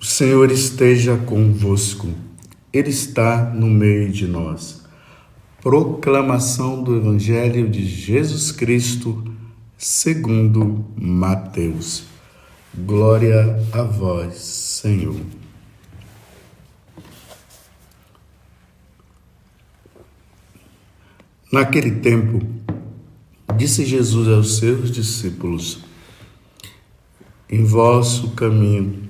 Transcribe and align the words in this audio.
O 0.00 0.04
Senhor 0.06 0.50
esteja 0.50 1.14
convosco, 1.14 2.08
Ele 2.72 2.88
está 2.88 3.44
no 3.50 3.66
meio 3.66 4.10
de 4.10 4.26
nós. 4.26 4.82
Proclamação 5.60 6.82
do 6.82 6.96
Evangelho 6.96 7.68
de 7.68 7.84
Jesus 7.84 8.50
Cristo, 8.50 9.22
segundo 9.76 10.86
Mateus. 10.96 12.04
Glória 12.74 13.62
a 13.74 13.82
vós, 13.82 14.36
Senhor. 14.36 15.20
Naquele 21.52 21.90
tempo, 21.90 22.40
disse 23.54 23.84
Jesus 23.84 24.28
aos 24.28 24.56
seus 24.56 24.90
discípulos: 24.90 25.80
Em 27.50 27.64
vosso 27.64 28.30
caminho, 28.30 29.09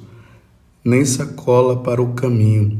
nem 0.83 1.05
sacola 1.05 1.77
para 1.77 2.01
o 2.01 2.13
caminho, 2.13 2.79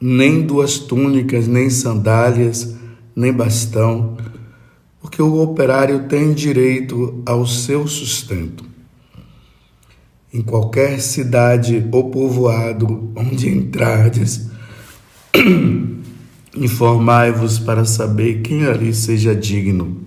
nem 0.00 0.42
duas 0.42 0.78
túnicas, 0.78 1.46
nem 1.46 1.70
sandálias, 1.70 2.74
nem 3.14 3.32
bastão, 3.32 4.16
porque 5.00 5.22
o 5.22 5.40
operário 5.40 6.08
tem 6.08 6.32
direito 6.32 7.22
ao 7.24 7.46
seu 7.46 7.86
sustento. 7.86 8.64
Em 10.32 10.42
qualquer 10.42 11.00
cidade 11.00 11.88
ou 11.90 12.10
povoado 12.10 13.12
onde 13.16 13.48
entrardes, 13.48 14.48
informai-vos 16.56 17.58
para 17.58 17.84
saber 17.84 18.42
quem 18.42 18.64
ali 18.64 18.94
seja 18.94 19.34
digno. 19.34 19.98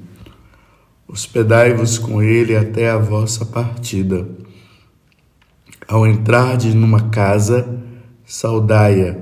Hospedai-vos 1.07 1.97
com 1.97 2.21
ele 2.21 2.55
até 2.55 2.89
a 2.89 2.97
vossa 2.97 3.45
partida. 3.45 4.42
Ao 5.87 6.07
entrardes 6.07 6.73
numa 6.73 7.09
casa, 7.09 7.67
saudai-a. 8.25 9.17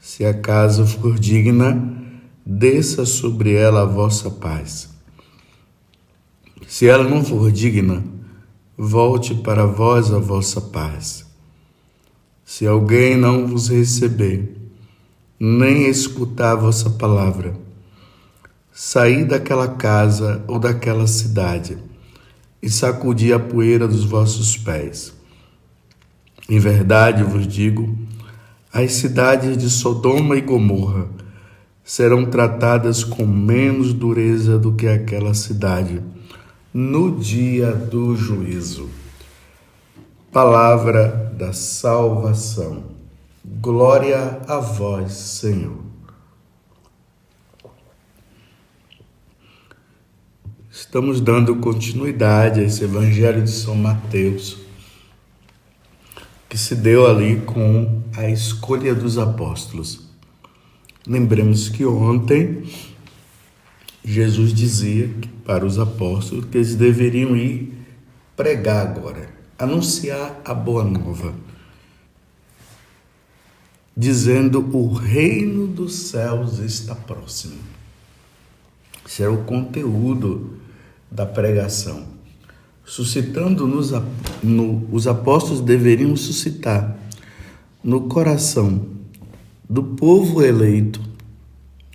Se 0.00 0.24
a 0.24 0.32
casa 0.32 0.86
for 0.86 1.18
digna, 1.18 1.92
desça 2.46 3.04
sobre 3.04 3.54
ela 3.54 3.82
a 3.82 3.86
vossa 3.86 4.30
paz. 4.30 4.88
Se 6.68 6.86
ela 6.86 7.04
não 7.04 7.24
for 7.24 7.50
digna, 7.50 8.04
volte 8.76 9.34
para 9.34 9.66
vós 9.66 10.12
a 10.12 10.18
vossa 10.18 10.60
paz. 10.60 11.24
Se 12.44 12.66
alguém 12.66 13.16
não 13.16 13.46
vos 13.46 13.68
receber, 13.68 14.56
nem 15.40 15.88
escutar 15.88 16.52
a 16.52 16.56
vossa 16.56 16.90
palavra, 16.90 17.56
saí 18.72 19.24
daquela 19.24 19.68
casa 19.68 20.44
ou 20.46 20.58
daquela 20.58 21.06
cidade 21.06 21.78
e 22.62 22.70
sacudi 22.70 23.32
a 23.32 23.38
poeira 23.38 23.88
dos 23.88 24.04
vossos 24.04 24.56
pés. 24.56 25.13
Em 26.48 26.58
verdade 26.58 27.22
vos 27.22 27.46
digo, 27.46 27.96
as 28.72 28.92
cidades 28.92 29.56
de 29.56 29.70
Sodoma 29.70 30.36
e 30.36 30.42
Gomorra 30.42 31.08
serão 31.82 32.26
tratadas 32.26 33.02
com 33.02 33.24
menos 33.26 33.94
dureza 33.94 34.58
do 34.58 34.72
que 34.72 34.86
aquela 34.86 35.32
cidade 35.32 36.02
no 36.72 37.16
dia 37.16 37.72
do 37.72 38.14
juízo. 38.14 38.90
Palavra 40.32 41.32
da 41.38 41.52
salvação. 41.52 42.84
Glória 43.44 44.40
a 44.46 44.58
vós, 44.58 45.12
Senhor. 45.12 45.84
Estamos 50.70 51.20
dando 51.20 51.56
continuidade 51.56 52.60
a 52.60 52.64
esse 52.64 52.82
Evangelho 52.82 53.42
de 53.42 53.50
São 53.50 53.76
Mateus 53.76 54.63
que 56.54 56.60
se 56.60 56.76
deu 56.76 57.04
ali 57.04 57.40
com 57.40 58.00
a 58.16 58.30
escolha 58.30 58.94
dos 58.94 59.18
apóstolos. 59.18 60.02
Lembremos 61.04 61.68
que 61.68 61.84
ontem 61.84 62.62
Jesus 64.04 64.54
dizia 64.54 65.10
para 65.44 65.66
os 65.66 65.80
apóstolos 65.80 66.44
que 66.44 66.58
eles 66.58 66.76
deveriam 66.76 67.36
ir 67.36 67.76
pregar 68.36 68.86
agora, 68.86 69.28
anunciar 69.58 70.40
a 70.44 70.54
boa 70.54 70.84
nova, 70.84 71.34
dizendo: 73.96 74.60
o 74.60 74.92
reino 74.92 75.66
dos 75.66 75.92
céus 75.92 76.60
está 76.60 76.94
próximo. 76.94 77.58
Esse 79.04 79.24
era 79.24 79.32
o 79.32 79.42
conteúdo 79.42 80.56
da 81.10 81.26
pregação 81.26 82.13
suscitando 82.84 83.66
nos 83.66 83.92
no, 84.42 84.86
os 84.92 85.06
apóstolos 85.06 85.60
deveriam 85.60 86.14
suscitar 86.16 86.96
no 87.82 88.02
coração 88.02 88.86
do 89.68 89.82
povo 89.82 90.42
eleito. 90.42 91.00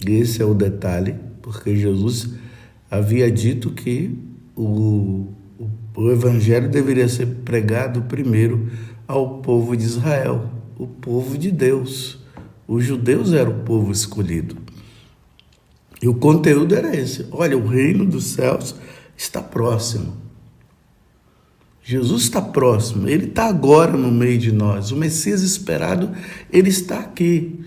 Esse 0.06 0.42
é 0.42 0.46
o 0.46 0.54
detalhe, 0.54 1.16
porque 1.42 1.76
Jesus 1.76 2.34
havia 2.90 3.32
dito 3.32 3.72
que 3.72 4.18
o, 4.56 5.28
o, 5.60 5.70
o 5.96 6.12
evangelho 6.12 6.70
deveria 6.70 7.08
ser 7.08 7.28
pregado 7.46 8.02
primeiro 8.04 8.70
ao 9.08 9.40
povo 9.40 9.76
de 9.76 9.84
Israel, 9.84 10.50
o 10.78 10.88
povo 10.88 11.38
de 11.38 11.52
Deus. 11.52 12.20
Os 12.68 12.86
judeus 12.86 13.34
eram 13.34 13.52
o 13.52 13.64
povo 13.64 13.92
escolhido. 13.92 14.56
E 16.02 16.08
o 16.08 16.14
conteúdo 16.14 16.76
era 16.76 16.96
esse: 16.96 17.26
olha, 17.32 17.58
o 17.58 17.68
reino 17.68 18.06
dos 18.06 18.26
céus 18.26 18.76
está 19.18 19.42
próximo. 19.42 20.29
Jesus 21.90 22.22
está 22.22 22.40
próximo, 22.40 23.10
ele 23.10 23.26
está 23.26 23.48
agora 23.48 23.98
no 23.98 24.12
meio 24.12 24.38
de 24.38 24.52
nós. 24.52 24.92
O 24.92 24.96
Messias 24.96 25.42
esperado, 25.42 26.12
ele 26.54 26.70
está 26.70 27.00
aqui. 27.00 27.62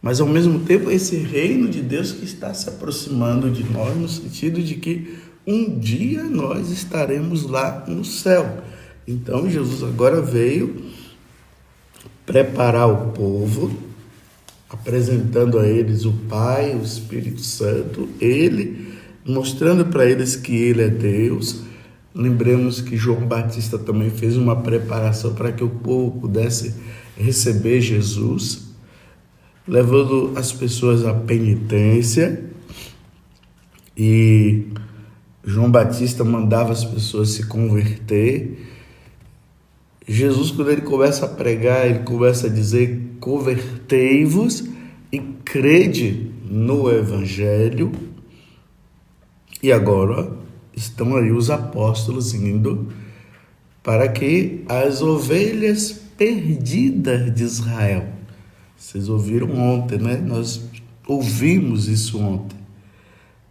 Mas 0.00 0.18
ao 0.18 0.26
mesmo 0.26 0.60
tempo, 0.60 0.90
esse 0.90 1.16
reino 1.16 1.68
de 1.68 1.82
Deus 1.82 2.12
que 2.12 2.24
está 2.24 2.54
se 2.54 2.70
aproximando 2.70 3.50
de 3.50 3.64
nós, 3.70 3.94
no 3.98 4.08
sentido 4.08 4.62
de 4.62 4.76
que 4.76 5.18
um 5.46 5.78
dia 5.78 6.22
nós 6.22 6.70
estaremos 6.70 7.42
lá 7.42 7.84
no 7.86 8.02
céu. 8.02 8.62
Então, 9.06 9.50
Jesus 9.50 9.82
agora 9.82 10.22
veio 10.22 10.82
preparar 12.24 12.88
o 12.88 13.10
povo, 13.12 13.76
apresentando 14.70 15.58
a 15.58 15.68
eles 15.68 16.06
o 16.06 16.12
Pai, 16.30 16.74
o 16.74 16.82
Espírito 16.82 17.42
Santo, 17.42 18.08
ele 18.18 18.94
mostrando 19.22 19.84
para 19.84 20.06
eles 20.06 20.34
que 20.34 20.54
ele 20.54 20.80
é 20.80 20.88
Deus 20.88 21.70
Lembremos 22.14 22.82
que 22.82 22.94
João 22.94 23.26
Batista 23.26 23.78
também 23.78 24.10
fez 24.10 24.36
uma 24.36 24.56
preparação 24.56 25.34
para 25.34 25.50
que 25.50 25.64
o 25.64 25.70
povo 25.70 26.20
pudesse 26.20 26.74
receber 27.16 27.80
Jesus, 27.80 28.68
levando 29.66 30.32
as 30.36 30.52
pessoas 30.52 31.06
à 31.06 31.14
penitência. 31.14 32.44
E 33.96 34.66
João 35.42 35.70
Batista 35.70 36.22
mandava 36.22 36.72
as 36.72 36.84
pessoas 36.84 37.30
se 37.30 37.46
converter. 37.46 38.68
Jesus, 40.06 40.50
quando 40.50 40.70
ele 40.70 40.82
começa 40.82 41.24
a 41.24 41.28
pregar, 41.28 41.88
ele 41.88 42.00
começa 42.00 42.46
a 42.46 42.50
dizer: 42.50 43.16
convertei-vos 43.20 44.64
e 45.10 45.18
crede 45.18 46.30
no 46.44 46.90
Evangelho. 46.90 47.90
E 49.62 49.72
agora 49.72 50.41
estão 50.74 51.16
aí 51.16 51.30
os 51.30 51.50
apóstolos 51.50 52.34
indo 52.34 52.88
para 53.82 54.08
que 54.08 54.64
as 54.68 55.02
ovelhas 55.02 55.92
perdidas 56.16 57.34
de 57.34 57.42
Israel. 57.42 58.08
Vocês 58.76 59.08
ouviram 59.08 59.56
ontem, 59.58 59.98
né? 59.98 60.16
Nós 60.16 60.64
ouvimos 61.06 61.88
isso 61.88 62.18
ontem. 62.20 62.56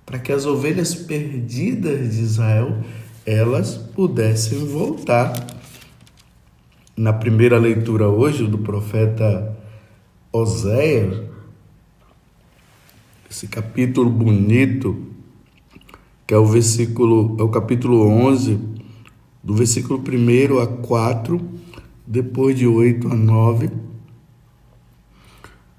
Para 0.05 0.19
que 0.19 0.31
as 0.31 0.45
ovelhas 0.45 0.93
perdidas 0.93 2.15
de 2.15 2.21
Israel 2.21 2.83
elas 3.25 3.77
pudessem 3.77 4.65
voltar. 4.65 5.33
Na 6.95 7.13
primeira 7.13 7.57
leitura 7.57 8.07
hoje 8.07 8.45
do 8.45 8.57
profeta 8.57 9.57
Oséias, 10.31 11.21
esse 13.29 13.47
capítulo 13.47 14.09
bonito 14.09 15.10
que 16.31 16.35
é 16.35 16.37
o 16.37 16.45
versículo, 16.45 17.35
é 17.37 17.43
o 17.43 17.49
capítulo 17.49 18.07
11, 18.07 18.57
do 19.43 19.53
versículo 19.53 19.99
1 19.99 20.59
a 20.59 20.65
4, 20.65 21.41
depois 22.07 22.57
de 22.57 22.65
8 22.65 23.09
a 23.09 23.15
9, 23.17 23.69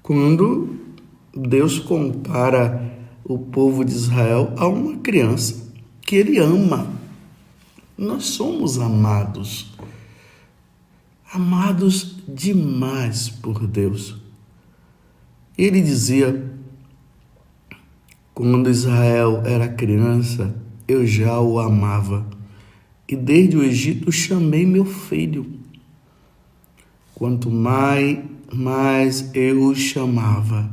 quando 0.03 0.75
Deus 1.35 1.79
compara 1.79 2.95
o 3.23 3.39
povo 3.39 3.83
de 3.83 3.93
Israel 3.93 4.53
a 4.55 4.67
uma 4.67 4.97
criança 4.97 5.73
que 6.03 6.17
ele 6.17 6.37
ama. 6.37 6.87
Nós 7.97 8.25
somos 8.25 8.77
amados, 8.77 9.73
amados 11.33 12.15
demais 12.27 13.27
por 13.27 13.65
Deus. 13.65 14.17
Ele 15.57 15.81
dizia: 15.81 16.52
quando 18.33 18.69
Israel 18.69 19.43
era 19.45 19.67
criança, 19.67 20.55
eu 20.87 21.05
já 21.05 21.39
o 21.39 21.59
amava, 21.59 22.25
e 23.07 23.15
desde 23.15 23.57
o 23.57 23.63
Egito 23.63 24.11
chamei 24.11 24.65
meu 24.65 24.85
filho. 24.85 25.45
Quanto 27.13 27.51
mais, 27.51 28.19
mais 28.51 29.29
eu 29.35 29.65
o 29.65 29.75
chamava, 29.75 30.69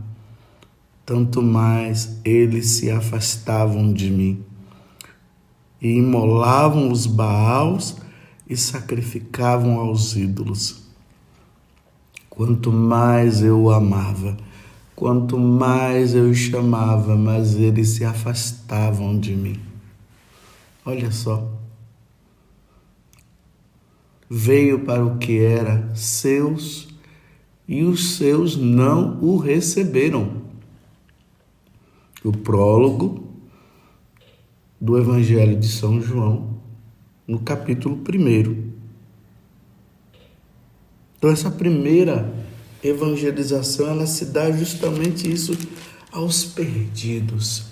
tanto 1.04 1.42
mais 1.42 2.18
eles 2.24 2.66
se 2.66 2.90
afastavam 2.90 3.92
de 3.92 4.10
mim 4.10 4.42
e 5.80 5.96
imolavam 5.96 6.90
os 6.90 7.06
baals 7.06 7.96
e 8.48 8.56
sacrificavam 8.56 9.78
aos 9.78 10.16
ídolos. 10.16 10.82
Quanto 12.28 12.72
mais 12.72 13.42
eu 13.42 13.60
o 13.60 13.70
amava, 13.70 14.36
quanto 15.00 15.38
mais 15.38 16.14
eu 16.14 16.28
o 16.28 16.34
chamava, 16.34 17.16
mas 17.16 17.56
eles 17.56 17.88
se 17.88 18.04
afastavam 18.04 19.18
de 19.18 19.34
mim. 19.34 19.58
Olha 20.84 21.10
só. 21.10 21.50
Veio 24.28 24.80
para 24.80 25.02
o 25.02 25.16
que 25.16 25.38
era 25.38 25.90
seus 25.94 26.86
e 27.66 27.82
os 27.82 28.16
seus 28.16 28.58
não 28.58 29.18
o 29.22 29.38
receberam. 29.38 30.42
O 32.22 32.30
prólogo 32.30 33.26
do 34.78 34.98
Evangelho 34.98 35.58
de 35.58 35.68
São 35.68 35.98
João, 35.98 36.60
no 37.26 37.38
capítulo 37.38 37.96
1. 37.96 38.70
Então, 41.16 41.30
essa 41.30 41.50
primeira 41.50 42.49
evangelização, 42.82 43.88
ela 43.88 44.06
se 44.06 44.26
dá 44.26 44.50
justamente 44.50 45.30
isso 45.30 45.56
aos 46.12 46.44
perdidos, 46.44 47.64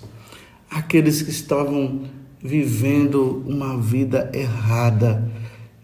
aqueles 0.71 1.23
que 1.23 1.31
estavam 1.31 2.03
vivendo 2.43 3.43
uma 3.47 3.77
vida 3.77 4.31
errada. 4.33 5.31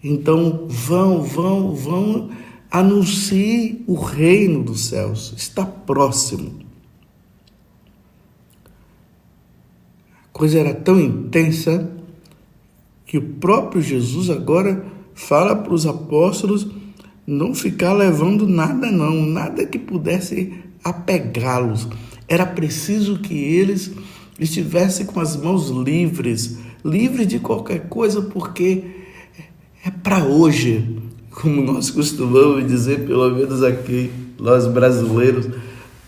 Então, 0.02 0.66
vão, 0.68 1.22
vão, 1.22 1.74
vão, 1.74 2.30
anuncie 2.70 3.82
o 3.86 3.94
reino 3.94 4.62
dos 4.62 4.86
céus, 4.86 5.34
está 5.36 5.64
próximo. 5.64 6.64
coisa 10.34 10.58
era 10.58 10.74
tão 10.74 11.00
intensa 11.00 11.90
que 13.06 13.16
o 13.16 13.22
próprio 13.22 13.80
Jesus 13.80 14.28
agora 14.28 14.84
fala 15.14 15.54
para 15.54 15.72
os 15.72 15.86
apóstolos 15.86 16.66
não 17.26 17.54
ficar 17.54 17.92
levando 17.92 18.46
nada 18.46 18.90
não, 18.90 19.22
nada 19.24 19.64
que 19.64 19.78
pudesse 19.78 20.52
apegá-los. 20.82 21.88
Era 22.28 22.44
preciso 22.44 23.18
que 23.18 23.34
eles 23.34 23.92
estivessem 24.38 25.06
com 25.06 25.20
as 25.20 25.36
mãos 25.36 25.70
livres, 25.70 26.58
livres 26.84 27.26
de 27.26 27.38
qualquer 27.38 27.88
coisa, 27.88 28.20
porque 28.20 28.84
é 29.84 29.90
para 29.90 30.24
hoje, 30.24 30.98
como 31.30 31.62
nós 31.62 31.90
costumamos 31.90 32.66
dizer, 32.66 33.06
pelo 33.06 33.30
menos 33.30 33.62
aqui, 33.62 34.10
nós 34.38 34.66
brasileiros, 34.66 35.48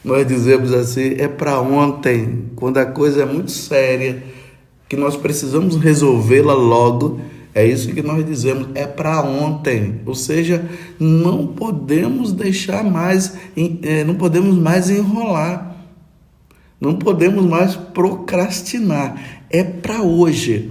nós 0.05 0.27
dizemos 0.27 0.73
assim, 0.73 1.15
é 1.19 1.29
para 1.29 1.61
ontem, 1.61 2.45
quando 2.55 2.79
a 2.79 2.87
coisa 2.87 3.23
é 3.23 3.27
muito 3.27 3.51
séria, 3.51 4.23
que 4.89 4.97
nós 4.97 5.17
precisamos 5.17 5.77
resolvê-la 5.77 6.55
logo. 6.55 7.21
É 7.57 7.67
isso 7.67 7.95
que 7.95 8.03
nós 8.03 8.23
dizemos, 8.27 8.69
é 8.75 8.87
para 8.87 9.23
ontem. 9.23 10.03
Ou 10.05 10.15
seja, 10.15 10.69
não 11.01 11.47
podemos 11.47 12.31
deixar 12.31 12.85
mais, 12.85 13.33
é, 13.83 14.05
não 14.05 14.15
podemos 14.15 14.59
mais 14.59 14.91
enrolar. 14.91 15.75
Não 16.79 16.97
podemos 16.97 17.43
mais 17.47 17.75
procrastinar. 17.75 19.47
É 19.49 19.65
para 19.65 20.03
hoje. 20.03 20.71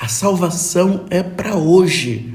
A 0.00 0.06
salvação 0.06 1.06
é 1.10 1.24
para 1.24 1.56
hoje 1.56 2.32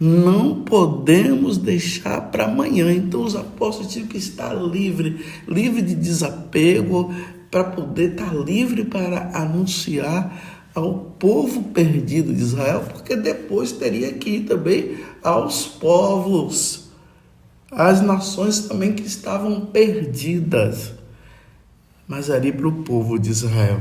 não 0.00 0.62
podemos 0.62 1.58
deixar 1.58 2.20
para 2.30 2.44
amanhã. 2.44 2.92
Então 2.92 3.22
os 3.22 3.34
apóstolos 3.34 3.92
tinham 3.92 4.06
que 4.06 4.16
estar 4.16 4.54
livre, 4.54 5.24
livre 5.46 5.82
de 5.82 5.94
desapego, 5.94 7.12
para 7.50 7.64
poder 7.64 8.12
estar 8.12 8.34
livre 8.34 8.84
para 8.84 9.30
anunciar 9.34 10.57
ao 10.74 10.94
povo 11.18 11.64
perdido 11.64 12.32
de 12.32 12.40
Israel, 12.40 12.84
porque 12.92 13.16
depois 13.16 13.72
teria 13.72 14.12
que 14.12 14.30
ir 14.30 14.44
também 14.44 14.98
aos 15.22 15.66
povos, 15.66 16.88
às 17.70 18.00
nações 18.00 18.60
também 18.60 18.92
que 18.92 19.06
estavam 19.06 19.66
perdidas, 19.66 20.92
mas 22.06 22.30
ali 22.30 22.52
para 22.52 22.68
o 22.68 22.82
povo 22.84 23.18
de 23.18 23.30
Israel. 23.30 23.80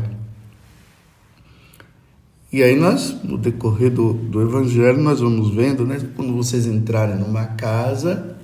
E 2.52 2.64
aí 2.64 2.76
nós, 2.76 3.16
no 3.24 3.38
decorrer 3.38 3.92
do, 3.92 4.14
do 4.14 4.42
Evangelho, 4.42 4.98
nós 5.00 5.20
vamos 5.20 5.54
vendo, 5.54 5.86
né? 5.86 6.00
Quando 6.16 6.34
vocês 6.34 6.66
entrarem 6.66 7.18
numa 7.18 7.46
casa, 7.46 8.38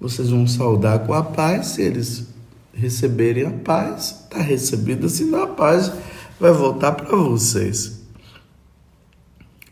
vocês 0.00 0.30
vão 0.30 0.46
saudar 0.46 1.06
com 1.06 1.14
a 1.14 1.22
paz, 1.22 1.68
se 1.68 1.82
eles 1.82 2.28
receberem 2.72 3.46
a 3.46 3.50
paz, 3.50 4.22
está 4.24 4.40
recebida, 4.40 5.08
senão 5.08 5.42
a 5.42 5.46
paz 5.46 5.92
vai 6.40 6.52
voltar 6.52 6.92
para 6.92 7.14
vocês. 7.14 8.00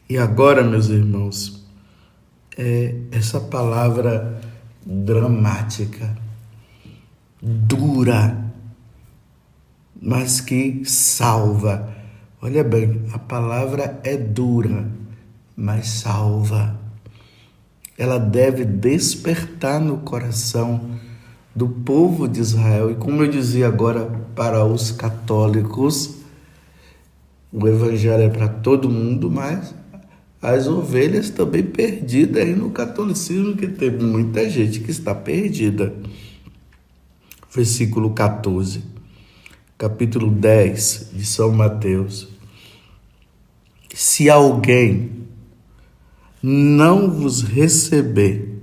E 0.08 0.16
agora, 0.18 0.62
meus 0.62 0.88
irmãos, 0.88 1.66
é 2.56 2.94
essa 3.10 3.40
palavra 3.40 4.40
dramática, 4.84 6.16
dura, 7.42 8.36
mas 10.00 10.40
que 10.40 10.82
salva 10.84 11.98
Olha 12.40 12.62
bem, 12.62 13.02
a 13.12 13.18
palavra 13.18 13.98
é 14.04 14.16
dura, 14.16 14.86
mas 15.56 15.88
salva. 15.88 16.78
Ela 17.98 18.16
deve 18.16 18.64
despertar 18.64 19.80
no 19.80 19.98
coração 19.98 20.92
do 21.52 21.68
povo 21.68 22.28
de 22.28 22.38
Israel. 22.38 22.92
E 22.92 22.94
como 22.94 23.24
eu 23.24 23.28
dizia 23.28 23.66
agora 23.66 24.06
para 24.36 24.64
os 24.64 24.92
católicos, 24.92 26.17
o 27.52 27.66
evangelho 27.66 28.22
é 28.22 28.28
para 28.28 28.48
todo 28.48 28.90
mundo, 28.90 29.30
mas 29.30 29.74
as 30.40 30.66
ovelhas 30.66 31.30
também 31.30 31.62
perdidas 31.62 32.42
aí 32.42 32.54
no 32.54 32.70
catolicismo, 32.70 33.56
que 33.56 33.66
tem 33.66 33.90
muita 33.90 34.48
gente 34.48 34.80
que 34.80 34.90
está 34.90 35.14
perdida. 35.14 35.94
Versículo 37.50 38.10
14 38.10 38.98
capítulo 39.78 40.28
10 40.28 41.10
de 41.12 41.24
São 41.24 41.52
Mateus. 41.52 42.26
Se 43.94 44.28
alguém 44.28 45.28
não 46.42 47.08
vos 47.08 47.42
receber, 47.42 48.60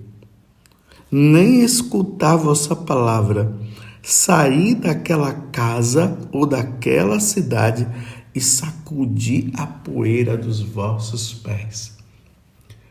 nem 1.10 1.64
escutar 1.64 2.36
vossa 2.36 2.76
palavra, 2.76 3.56
sair 4.04 4.76
daquela 4.76 5.32
casa 5.32 6.20
ou 6.34 6.46
daquela 6.46 7.22
cidade 7.22 7.88
e 8.36 8.42
sacudir 8.42 9.50
a 9.56 9.66
poeira 9.66 10.36
dos 10.36 10.60
vossos 10.60 11.34
pés. 11.34 11.96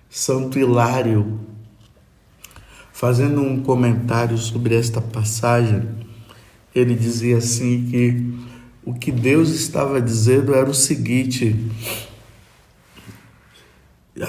Santo 0.08 0.58
Hilário, 0.58 1.38
fazendo 2.92 3.42
um 3.42 3.62
comentário 3.62 4.38
sobre 4.38 4.74
esta 4.74 5.02
passagem, 5.02 5.86
ele 6.74 6.94
dizia 6.94 7.36
assim 7.36 7.86
que 7.90 8.34
o 8.84 8.94
que 8.94 9.12
Deus 9.12 9.50
estava 9.50 10.00
dizendo 10.00 10.54
era 10.54 10.68
o 10.68 10.74
seguinte: 10.74 11.54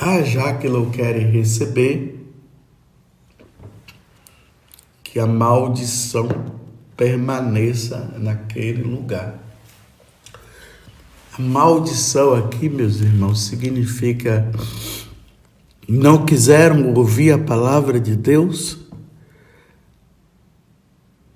ah, 0.01 0.21
já 0.21 0.55
que 0.57 0.67
não 0.67 0.89
querem 0.89 1.31
receber, 1.31 2.19
que 5.03 5.19
a 5.19 5.25
maldição 5.25 6.27
permaneça 6.97 8.13
naquele 8.17 8.83
lugar. 8.83 9.44
A 11.37 11.41
maldição 11.41 12.33
aqui, 12.33 12.69
meus 12.69 13.01
irmãos, 13.01 13.41
significa 13.41 14.51
não 15.87 16.25
quiseram 16.25 16.93
ouvir 16.93 17.31
a 17.31 17.37
palavra 17.37 17.99
de 17.99 18.15
Deus, 18.15 18.85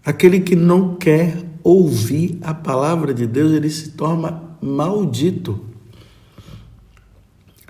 Aquele 0.10 0.40
que 0.40 0.56
não 0.56 0.96
quer 0.96 1.38
ouvir 1.64 2.40
a 2.42 2.52
palavra 2.52 3.14
de 3.14 3.28
Deus, 3.28 3.52
ele 3.52 3.70
se 3.70 3.92
torna 3.92 4.42
maldito. 4.60 5.66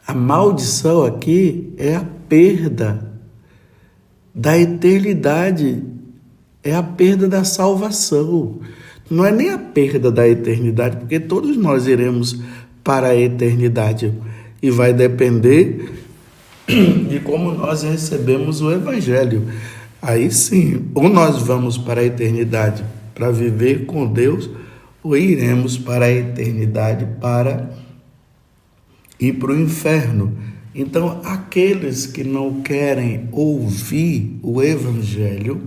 A 0.07 0.13
maldição 0.13 1.03
aqui 1.03 1.73
é 1.77 1.97
a 1.97 2.05
perda 2.29 3.11
da 4.33 4.57
eternidade, 4.57 5.83
é 6.63 6.73
a 6.73 6.81
perda 6.81 7.27
da 7.27 7.43
salvação. 7.43 8.59
Não 9.09 9.25
é 9.25 9.31
nem 9.31 9.49
a 9.49 9.57
perda 9.57 10.11
da 10.11 10.27
eternidade, 10.27 10.97
porque 10.97 11.19
todos 11.19 11.57
nós 11.57 11.87
iremos 11.87 12.39
para 12.83 13.07
a 13.07 13.15
eternidade 13.15 14.13
e 14.61 14.69
vai 14.69 14.93
depender 14.93 15.91
de 16.67 17.19
como 17.21 17.51
nós 17.53 17.83
recebemos 17.83 18.61
o 18.61 18.71
Evangelho. 18.71 19.47
Aí 20.01 20.31
sim, 20.31 20.89
ou 20.93 21.09
nós 21.09 21.41
vamos 21.41 21.77
para 21.77 22.01
a 22.01 22.05
eternidade 22.05 22.83
para 23.15 23.31
viver 23.31 23.85
com 23.85 24.07
Deus, 24.07 24.49
ou 25.03 25.17
iremos 25.17 25.77
para 25.77 26.05
a 26.05 26.11
eternidade 26.11 27.05
para 27.19 27.69
ir 29.19 29.33
para 29.33 29.51
o 29.51 29.59
inferno. 29.59 30.37
Então, 30.73 31.19
aqueles 31.25 32.05
que 32.05 32.23
não 32.23 32.61
querem 32.61 33.27
ouvir 33.31 34.39
o 34.41 34.61
Evangelho, 34.61 35.61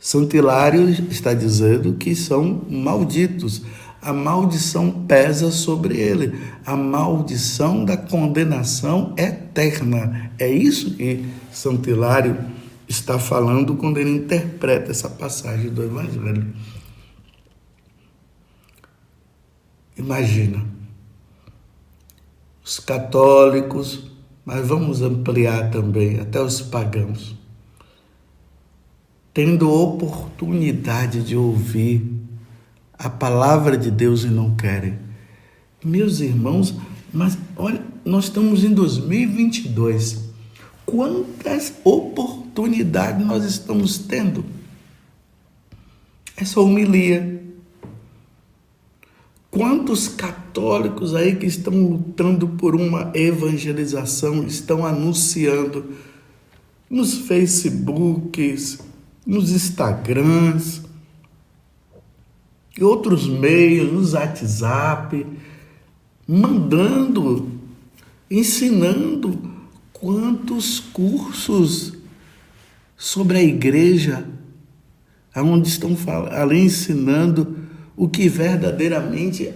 Santilário 0.00 0.88
está 0.88 1.34
dizendo 1.34 1.92
que 1.92 2.16
são 2.16 2.64
malditos. 2.70 3.62
A 4.00 4.14
maldição 4.14 5.04
pesa 5.06 5.50
sobre 5.50 5.98
ele. 5.98 6.40
A 6.64 6.74
maldição 6.74 7.84
da 7.84 7.98
condenação 7.98 9.14
eterna. 9.18 10.32
É 10.38 10.48
isso 10.48 10.96
que 10.96 11.26
Santilário 11.52 12.38
está 12.88 13.18
falando 13.18 13.76
quando 13.76 13.98
ele 13.98 14.10
interpreta 14.10 14.90
essa 14.90 15.10
passagem 15.10 15.68
do 15.68 15.84
Evangelho. 15.84 16.50
Imagina, 19.98 20.64
os 22.64 22.80
católicos, 22.80 24.10
mas 24.44 24.66
vamos 24.66 25.02
ampliar 25.02 25.70
também 25.70 26.18
até 26.18 26.40
os 26.40 26.62
pagãos, 26.62 27.36
tendo 29.32 29.70
oportunidade 29.70 31.22
de 31.22 31.36
ouvir 31.36 32.06
a 32.98 33.08
palavra 33.08 33.76
de 33.76 33.90
Deus 33.90 34.24
e 34.24 34.28
não 34.28 34.54
querem. 34.54 34.98
Meus 35.84 36.20
irmãos, 36.20 36.74
mas 37.12 37.38
olha, 37.56 37.82
nós 38.04 38.24
estamos 38.24 38.64
em 38.64 38.72
2022. 38.72 40.30
Quantas 40.84 41.72
oportunidades 41.84 43.26
nós 43.26 43.44
estamos 43.44 43.98
tendo? 43.98 44.44
Essa 46.36 46.60
homilia, 46.60 47.40
Quantos 49.50 50.06
católicos 50.06 51.12
aí 51.12 51.34
que 51.34 51.46
estão 51.46 51.72
lutando 51.74 52.46
por 52.50 52.76
uma 52.76 53.10
evangelização 53.14 54.44
estão 54.46 54.86
anunciando 54.86 55.86
nos 56.88 57.14
Facebooks, 57.14 58.78
nos 59.30 59.52
Instagrams, 59.52 60.82
e 62.76 62.82
outros 62.82 63.28
meios, 63.28 63.92
nos 63.92 64.12
WhatsApp, 64.12 65.24
mandando, 66.26 67.48
ensinando 68.28 69.40
quantos 69.92 70.80
cursos 70.80 71.92
sobre 72.96 73.38
a 73.38 73.42
igreja, 73.42 74.26
aonde 75.32 75.68
estão 75.68 75.96
ali 76.32 76.62
ensinando 76.62 77.56
o 77.96 78.08
que 78.08 78.28
verdadeiramente 78.28 79.54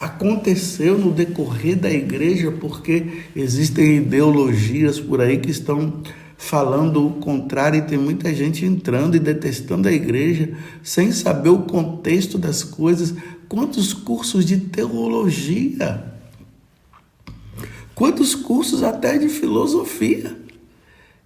aconteceu 0.00 0.98
no 0.98 1.12
decorrer 1.12 1.76
da 1.76 1.92
igreja, 1.92 2.50
porque 2.50 3.22
existem 3.36 3.98
ideologias 3.98 4.98
por 4.98 5.20
aí 5.20 5.38
que 5.38 5.52
estão 5.52 6.02
falando 6.38 7.06
o 7.06 7.14
contrário 7.14 7.78
e 7.78 7.82
tem 7.82 7.98
muita 7.98 8.34
gente 8.34 8.64
entrando 8.64 9.16
e 9.16 9.20
detestando 9.20 9.88
a 9.88 9.92
igreja 9.92 10.54
sem 10.82 11.12
saber 11.12 11.48
o 11.48 11.62
contexto 11.62 12.38
das 12.38 12.62
coisas. 12.62 13.14
Quantos 13.48 13.92
cursos 13.92 14.44
de 14.44 14.58
teologia? 14.58 16.12
Quantos 17.94 18.34
cursos 18.34 18.82
até 18.82 19.16
de 19.16 19.28
filosofia 19.28 20.36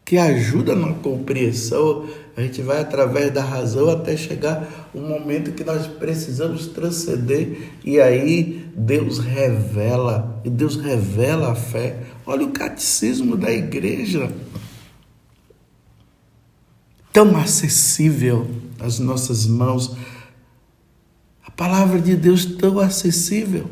que 0.04 0.16
ajudam 0.16 0.76
na 0.76 0.92
compreensão 0.94 2.06
a 2.40 2.42
gente 2.42 2.62
vai 2.62 2.80
através 2.80 3.30
da 3.30 3.42
razão 3.42 3.90
até 3.90 4.16
chegar 4.16 4.90
o 4.94 4.98
momento 4.98 5.52
que 5.52 5.62
nós 5.62 5.86
precisamos 5.86 6.68
transcender 6.68 7.70
e 7.84 8.00
aí 8.00 8.64
Deus 8.74 9.18
revela, 9.18 10.40
e 10.42 10.48
Deus 10.48 10.76
revela 10.76 11.52
a 11.52 11.54
fé. 11.54 11.98
Olha 12.24 12.46
o 12.46 12.50
catecismo 12.50 13.36
da 13.36 13.52
igreja. 13.52 14.32
Tão 17.12 17.36
acessível 17.36 18.48
às 18.78 18.98
nossas 18.98 19.46
mãos. 19.46 19.96
A 21.44 21.50
palavra 21.50 22.00
de 22.00 22.14
Deus 22.16 22.44
tão 22.44 22.78
acessível. 22.78 23.68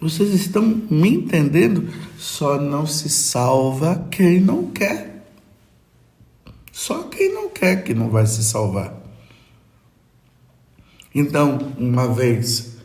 Vocês 0.00 0.32
estão 0.32 0.62
me 0.62 1.08
entendendo? 1.08 1.92
Só 2.16 2.60
não 2.60 2.86
se 2.86 3.08
salva 3.08 4.06
quem 4.10 4.40
não 4.40 4.70
quer. 4.70 5.24
Só 6.70 7.02
quem 7.04 7.34
não 7.34 7.50
quer 7.50 7.82
que 7.82 7.92
não 7.92 8.08
vai 8.08 8.24
se 8.24 8.44
salvar. 8.44 8.94
Então, 11.12 11.72
uma 11.76 12.06
vez 12.06 12.76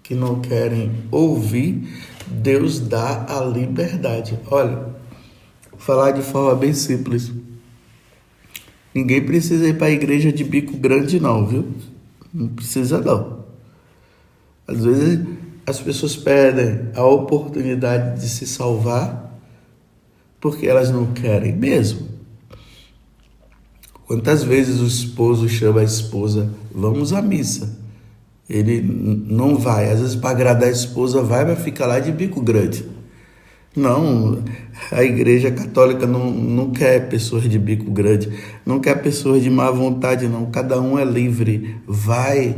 que 0.00 0.14
não 0.14 0.40
querem 0.40 0.92
ouvir, 1.10 1.88
Deus 2.26 2.80
dá 2.80 3.26
a 3.28 3.44
liberdade. 3.44 4.38
Olha, 4.50 4.76
vou 5.70 5.78
falar 5.78 6.12
de 6.12 6.22
forma 6.22 6.54
bem 6.54 6.72
simples. 6.72 7.32
Ninguém 8.94 9.24
precisa 9.24 9.66
ir 9.66 9.76
para 9.76 9.88
a 9.88 9.90
igreja 9.90 10.32
de 10.32 10.44
bico 10.44 10.76
grande, 10.76 11.18
não, 11.18 11.46
viu? 11.46 11.68
Não 12.32 12.48
precisa, 12.48 13.00
não. 13.00 13.44
Às 14.66 14.84
vezes 14.84 15.26
as 15.66 15.80
pessoas 15.80 16.16
perdem 16.16 16.90
a 16.94 17.04
oportunidade 17.04 18.20
de 18.20 18.28
se 18.28 18.46
salvar 18.46 19.24
porque 20.40 20.66
elas 20.66 20.90
não 20.90 21.12
querem 21.12 21.56
mesmo. 21.56 22.08
Quantas 24.06 24.44
vezes 24.44 24.80
o 24.80 24.86
esposo 24.86 25.48
chama 25.48 25.80
a 25.80 25.84
esposa, 25.84 26.50
vamos 26.70 27.12
à 27.12 27.22
missa? 27.22 27.83
Ele 28.48 28.80
não 28.82 29.56
vai, 29.56 29.90
às 29.90 30.00
vezes 30.00 30.16
para 30.16 30.30
agradar 30.30 30.68
a 30.68 30.72
esposa 30.72 31.22
vai, 31.22 31.44
mas 31.44 31.58
fica 31.60 31.86
lá 31.86 31.98
de 31.98 32.12
bico 32.12 32.40
grande. 32.42 32.84
Não, 33.76 34.44
a 34.92 35.02
igreja 35.02 35.50
católica 35.50 36.06
não, 36.06 36.30
não 36.30 36.70
quer 36.70 37.08
pessoas 37.08 37.42
de 37.48 37.58
bico 37.58 37.90
grande, 37.90 38.30
não 38.64 38.78
quer 38.78 39.02
pessoas 39.02 39.42
de 39.42 39.50
má 39.50 39.68
vontade, 39.70 40.28
não. 40.28 40.46
Cada 40.46 40.80
um 40.80 40.96
é 40.96 41.04
livre. 41.04 41.76
Vai 41.84 42.54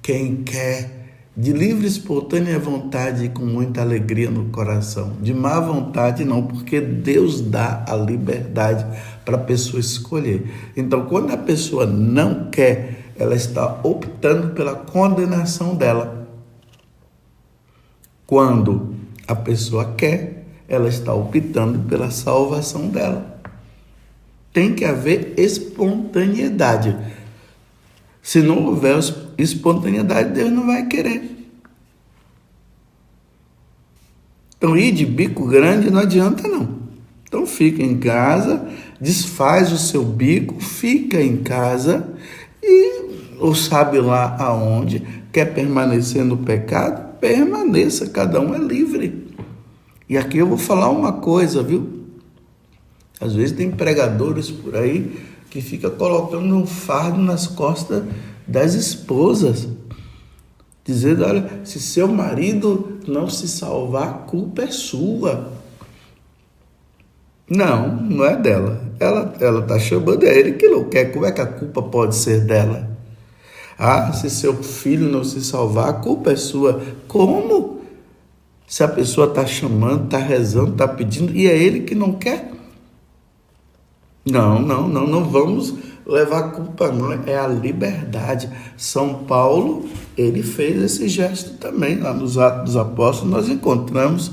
quem 0.00 0.36
quer 0.44 1.00
de 1.36 1.52
livre 1.52 1.86
espontânea 1.86 2.58
vontade 2.58 3.24
e 3.24 3.28
com 3.30 3.44
muita 3.44 3.80
alegria 3.80 4.30
no 4.30 4.46
coração. 4.50 5.14
De 5.22 5.32
má 5.32 5.58
vontade, 5.58 6.24
não, 6.24 6.42
porque 6.42 6.80
Deus 6.80 7.40
dá 7.40 7.84
a 7.88 7.96
liberdade 7.96 8.84
para 9.24 9.36
a 9.36 9.40
pessoa 9.40 9.80
escolher. 9.80 10.44
Então, 10.76 11.06
quando 11.06 11.32
a 11.32 11.36
pessoa 11.36 11.86
não 11.86 12.50
quer, 12.50 12.99
ela 13.20 13.34
está 13.34 13.80
optando 13.82 14.54
pela 14.54 14.74
condenação 14.74 15.74
dela. 15.74 16.26
Quando 18.26 18.94
a 19.28 19.34
pessoa 19.34 19.92
quer, 19.94 20.46
ela 20.66 20.88
está 20.88 21.12
optando 21.12 21.80
pela 21.80 22.10
salvação 22.10 22.88
dela. 22.88 23.38
Tem 24.54 24.74
que 24.74 24.86
haver 24.86 25.34
espontaneidade. 25.36 26.96
Se 28.22 28.40
não 28.40 28.64
houver 28.64 28.98
espontaneidade, 29.36 30.32
Deus 30.32 30.50
não 30.50 30.66
vai 30.66 30.86
querer. 30.86 31.46
Então, 34.56 34.76
ir 34.76 34.92
de 34.92 35.04
bico 35.04 35.46
grande 35.46 35.90
não 35.90 36.00
adianta, 36.00 36.48
não. 36.48 36.80
Então, 37.24 37.46
fica 37.46 37.82
em 37.82 37.98
casa, 37.98 38.66
desfaz 39.00 39.70
o 39.72 39.78
seu 39.78 40.04
bico, 40.04 40.58
fica 40.60 41.20
em 41.20 41.36
casa 41.38 42.14
e, 42.62 43.36
ou 43.38 43.54
sabe 43.54 43.98
lá 44.00 44.36
aonde, 44.38 45.00
quer 45.32 45.54
permanecer 45.54 46.24
no 46.24 46.36
pecado, 46.36 47.18
permaneça, 47.18 48.08
cada 48.08 48.40
um 48.40 48.54
é 48.54 48.58
livre. 48.58 49.28
E 50.08 50.18
aqui 50.18 50.38
eu 50.38 50.46
vou 50.46 50.58
falar 50.58 50.90
uma 50.90 51.14
coisa, 51.14 51.62
viu? 51.62 52.00
Às 53.20 53.34
vezes 53.34 53.56
tem 53.56 53.70
pregadores 53.70 54.50
por 54.50 54.74
aí 54.74 55.20
que 55.50 55.60
fica 55.60 55.90
colocando 55.90 56.54
um 56.54 56.66
fardo 56.66 57.20
nas 57.20 57.46
costas 57.46 58.04
das 58.46 58.74
esposas, 58.74 59.68
dizendo: 60.84 61.24
olha, 61.24 61.60
se 61.64 61.78
seu 61.78 62.08
marido 62.08 62.98
não 63.06 63.28
se 63.28 63.46
salvar, 63.46 64.08
a 64.08 64.12
culpa 64.12 64.62
é 64.62 64.70
sua. 64.70 65.52
Não, 67.48 67.96
não 67.96 68.24
é 68.24 68.36
dela. 68.36 68.89
Ela 69.00 69.34
ela 69.40 69.60
está 69.60 69.78
chamando 69.78 70.24
é 70.24 70.38
ele 70.38 70.52
que 70.52 70.68
não 70.68 70.84
quer. 70.84 71.06
Como 71.06 71.24
é 71.24 71.32
que 71.32 71.40
a 71.40 71.46
culpa 71.46 71.82
pode 71.82 72.14
ser 72.14 72.42
dela? 72.42 72.90
Ah, 73.78 74.12
se 74.12 74.28
seu 74.28 74.62
filho 74.62 75.10
não 75.10 75.24
se 75.24 75.42
salvar, 75.42 75.88
a 75.88 75.92
culpa 75.94 76.32
é 76.32 76.36
sua. 76.36 76.82
Como? 77.08 77.80
Se 78.66 78.84
a 78.84 78.88
pessoa 78.88 79.26
está 79.26 79.46
chamando, 79.46 80.04
está 80.04 80.18
rezando, 80.18 80.72
está 80.72 80.86
pedindo, 80.86 81.34
e 81.34 81.48
é 81.48 81.56
ele 81.56 81.80
que 81.80 81.94
não 81.94 82.12
quer? 82.12 82.52
Não, 84.30 84.60
não, 84.60 84.86
não, 84.86 85.06
não 85.06 85.24
vamos 85.24 85.74
levar 86.06 86.38
a 86.38 86.48
culpa, 86.50 86.92
não. 86.92 87.10
É 87.26 87.38
a 87.38 87.46
liberdade. 87.46 88.50
São 88.76 89.24
Paulo, 89.24 89.88
ele 90.16 90.42
fez 90.42 90.82
esse 90.82 91.08
gesto 91.08 91.54
também. 91.54 91.98
Lá 91.98 92.12
nos 92.12 92.36
Atos 92.36 92.64
dos 92.64 92.76
Apóstolos, 92.76 93.32
nós 93.32 93.48
encontramos 93.48 94.30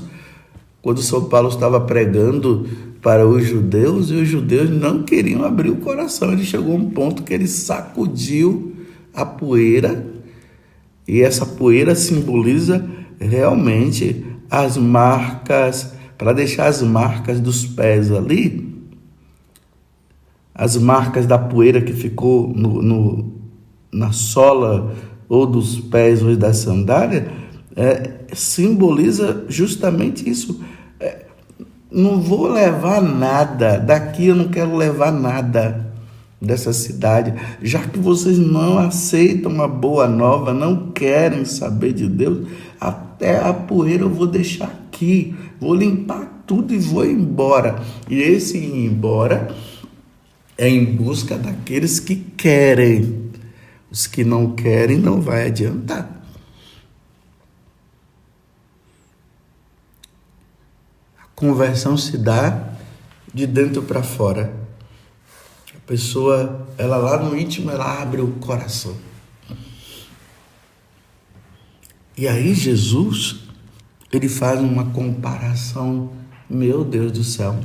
quando 0.82 1.02
São 1.02 1.24
Paulo 1.24 1.48
estava 1.48 1.80
pregando 1.80 2.68
para 3.00 3.26
os 3.26 3.46
judeus 3.46 4.10
e 4.10 4.14
os 4.14 4.28
judeus 4.28 4.70
não 4.70 5.02
queriam 5.02 5.44
abrir 5.44 5.70
o 5.70 5.76
coração. 5.76 6.32
Ele 6.32 6.44
chegou 6.44 6.72
a 6.72 6.78
um 6.78 6.90
ponto 6.90 7.22
que 7.22 7.32
ele 7.32 7.46
sacudiu 7.46 8.74
a 9.14 9.24
poeira 9.24 10.06
e 11.06 11.22
essa 11.22 11.46
poeira 11.46 11.94
simboliza 11.94 12.86
realmente 13.18 14.24
as 14.50 14.76
marcas, 14.76 15.94
para 16.18 16.32
deixar 16.32 16.66
as 16.66 16.82
marcas 16.82 17.40
dos 17.40 17.64
pés 17.64 18.12
ali, 18.12 18.68
as 20.54 20.76
marcas 20.76 21.26
da 21.26 21.38
poeira 21.38 21.80
que 21.80 21.92
ficou 21.92 22.52
no, 22.54 22.82
no 22.82 23.32
na 23.90 24.12
sola 24.12 24.94
ou 25.28 25.46
dos 25.46 25.80
pés 25.80 26.22
ou 26.22 26.36
da 26.36 26.52
sandália, 26.52 27.30
é, 27.74 28.24
simboliza 28.34 29.46
justamente 29.48 30.28
isso. 30.28 30.60
Não 31.90 32.20
vou 32.20 32.48
levar 32.48 33.00
nada, 33.00 33.78
daqui 33.78 34.26
eu 34.26 34.36
não 34.36 34.48
quero 34.48 34.76
levar 34.76 35.10
nada 35.10 35.88
dessa 36.40 36.72
cidade, 36.72 37.34
já 37.62 37.80
que 37.80 37.98
vocês 37.98 38.38
não 38.38 38.78
aceitam 38.78 39.60
a 39.62 39.66
boa 39.66 40.06
nova, 40.06 40.52
não 40.52 40.92
querem 40.92 41.44
saber 41.44 41.92
de 41.92 42.06
Deus, 42.06 42.46
até 42.80 43.40
a 43.40 43.52
poeira 43.52 44.04
eu 44.04 44.10
vou 44.10 44.26
deixar 44.26 44.66
aqui, 44.66 45.34
vou 45.60 45.74
limpar 45.74 46.42
tudo 46.46 46.72
e 46.74 46.78
vou 46.78 47.04
embora. 47.04 47.76
E 48.08 48.20
esse 48.20 48.58
ir 48.58 48.86
embora 48.86 49.48
é 50.56 50.68
em 50.68 50.84
busca 50.84 51.36
daqueles 51.36 52.00
que 52.00 52.16
querem. 52.16 53.28
Os 53.90 54.06
que 54.06 54.24
não 54.24 54.52
querem 54.52 54.98
não 54.98 55.20
vai 55.20 55.46
adiantar. 55.46 56.17
Conversão 61.38 61.96
se 61.96 62.18
dá 62.18 62.72
de 63.32 63.46
dentro 63.46 63.80
para 63.82 64.02
fora. 64.02 64.52
A 65.72 65.78
pessoa, 65.86 66.66
ela 66.76 66.96
lá 66.96 67.16
no 67.22 67.38
íntimo, 67.38 67.70
ela 67.70 68.02
abre 68.02 68.20
o 68.20 68.32
coração. 68.32 68.96
E 72.16 72.26
aí 72.26 72.52
Jesus, 72.52 73.44
ele 74.12 74.28
faz 74.28 74.58
uma 74.58 74.86
comparação, 74.86 76.10
meu 76.50 76.84
Deus 76.84 77.12
do 77.12 77.22
céu. 77.22 77.56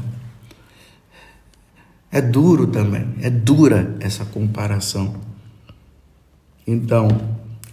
É 2.12 2.22
duro 2.22 2.68
também, 2.68 3.16
é 3.22 3.30
dura 3.32 3.98
essa 4.00 4.24
comparação. 4.24 5.16
Então, 6.68 7.08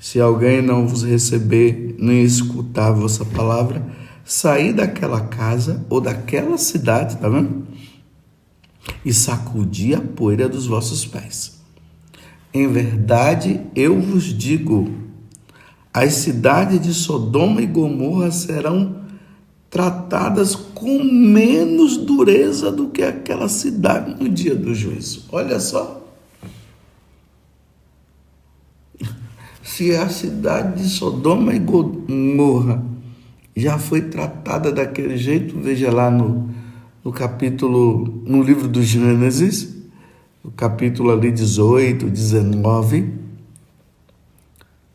se 0.01 0.19
alguém 0.19 0.63
não 0.63 0.89
vos 0.89 1.03
receber 1.03 1.95
nem 1.99 2.23
escutar 2.23 2.89
a 2.89 2.93
vossa 2.93 3.23
palavra, 3.23 4.00
sair 4.31 4.73
daquela 4.73 5.23
casa 5.23 5.85
ou 5.91 6.01
daquela 6.01 6.57
cidade, 6.57 7.17
tá 7.17 7.29
vendo? 7.29 7.67
E 9.05 9.13
sacudir 9.13 9.99
a 9.99 10.01
poeira 10.01 10.49
dos 10.49 10.69
vossos 10.69 11.05
pés. 11.05 11.61
Em 12.55 12.69
verdade, 12.69 13.61
eu 13.75 14.01
vos 14.01 14.27
digo: 14.27 14.89
as 15.93 16.13
cidades 16.15 16.81
de 16.81 16.95
Sodoma 16.95 17.61
e 17.61 17.67
Gomorra 17.67 18.31
serão 18.31 19.01
tratadas 19.69 20.55
com 20.55 21.03
menos 21.03 21.97
dureza 21.97 22.71
do 22.71 22.89
que 22.89 23.03
aquela 23.03 23.49
cidade 23.49 24.23
no 24.23 24.29
dia 24.29 24.55
do 24.55 24.73
juízo. 24.73 25.25
Olha 25.33 25.59
só. 25.59 26.07
Se 29.61 29.93
a 29.97 30.09
cidade 30.09 30.83
de 30.83 30.89
Sodoma 30.89 31.53
e 31.53 31.59
Gomorra 31.59 32.90
já 33.61 33.79
foi 33.79 34.03
tratada 34.03 34.73
daquele 34.73 35.17
jeito, 35.17 35.59
veja 35.61 35.93
lá 35.93 36.11
no, 36.11 36.49
no 37.05 37.13
capítulo, 37.13 38.23
no 38.25 38.43
livro 38.43 38.67
do 38.67 38.83
Gênesis, 38.83 39.77
no 40.43 40.51
capítulo 40.51 41.11
ali 41.11 41.31
18, 41.31 42.09
19, 42.09 43.13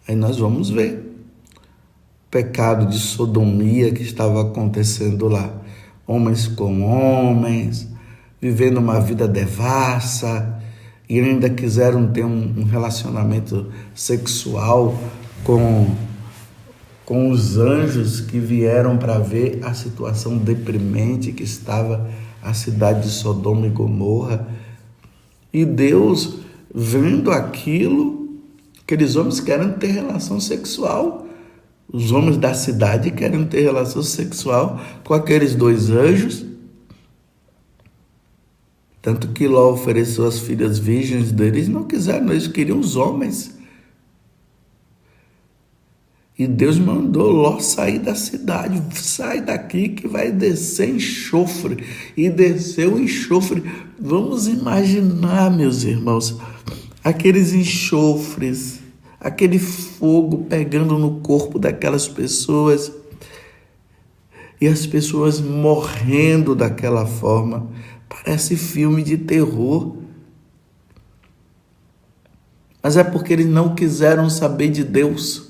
aí 0.07 0.15
nós 0.15 0.39
vamos 0.39 0.69
ver 0.69 0.93
o 2.27 2.31
pecado 2.31 2.87
de 2.87 2.97
sodomia 2.97 3.91
que 3.91 4.01
estava 4.01 4.41
acontecendo 4.41 5.27
lá. 5.27 5.61
Homens 6.07 6.47
com 6.47 6.83
homens, 6.83 7.87
vivendo 8.41 8.77
uma 8.77 8.99
vida 8.99 9.27
devassa, 9.27 10.59
e 11.07 11.19
ainda 11.19 11.49
quiseram 11.49 12.11
ter 12.11 12.25
um, 12.25 12.53
um 12.57 12.63
relacionamento 12.63 13.71
sexual 13.93 14.97
com 15.43 15.87
com 17.05 17.29
os 17.29 17.57
anjos 17.57 18.19
que 18.19 18.39
vieram 18.39 18.97
para 18.97 19.19
ver 19.19 19.59
a 19.63 19.73
situação 19.73 20.37
deprimente 20.37 21.31
que 21.31 21.43
estava 21.43 22.09
a 22.41 22.53
cidade 22.53 23.03
de 23.03 23.09
Sodoma 23.09 23.67
e 23.67 23.69
Gomorra. 23.69 24.47
E 25.53 25.63
Deus, 25.63 26.39
vendo 26.73 27.31
aquilo, 27.31 28.39
aqueles 28.81 29.15
homens 29.15 29.39
querem 29.39 29.73
ter 29.73 29.87
relação 29.87 30.39
sexual. 30.39 31.27
Os 31.91 32.11
homens 32.11 32.37
da 32.37 32.53
cidade 32.53 33.11
querem 33.11 33.45
ter 33.45 33.61
relação 33.61 34.01
sexual 34.01 34.81
com 35.03 35.13
aqueles 35.13 35.53
dois 35.53 35.91
anjos. 35.91 36.43
Tanto 39.01 39.27
que 39.27 39.47
Ló 39.47 39.71
ofereceu 39.71 40.25
as 40.25 40.39
filhas 40.39 40.79
virgens 40.79 41.31
deles, 41.31 41.67
não 41.67 41.83
quiseram, 41.83 42.31
eles 42.31 42.47
queriam 42.47 42.79
os 42.79 42.95
homens. 42.95 43.55
E 46.37 46.45
Deus 46.45 46.77
mandou 46.77 47.31
Ló 47.31 47.59
sair 47.59 47.99
da 47.99 48.13
cidade, 48.13 48.81
sai 48.93 49.39
daqui 49.39 49.89
que 49.89 50.05
vai 50.05 50.33
descer 50.33 50.89
enxofre. 50.89 51.81
E 52.15 52.29
desceu 52.29 52.99
enxofre. 52.99 53.63
Vamos 53.97 54.45
imaginar, 54.47 55.49
meus 55.49 55.83
irmãos, 55.83 56.37
aqueles 57.01 57.53
enxofres, 57.53 58.81
aquele 59.17 59.57
fogo 59.57 60.45
pegando 60.49 60.99
no 60.99 61.21
corpo 61.21 61.57
daquelas 61.57 62.05
pessoas 62.05 62.91
e 64.59 64.67
as 64.67 64.85
pessoas 64.85 65.39
morrendo 65.39 66.53
daquela 66.53 67.05
forma. 67.05 67.69
Parece 68.09 68.57
filme 68.57 69.03
de 69.03 69.17
terror. 69.17 69.95
Mas 72.83 72.97
é 72.97 73.03
porque 73.05 73.31
eles 73.31 73.47
não 73.47 73.73
quiseram 73.73 74.29
saber 74.29 74.69
de 74.69 74.83
Deus. 74.83 75.44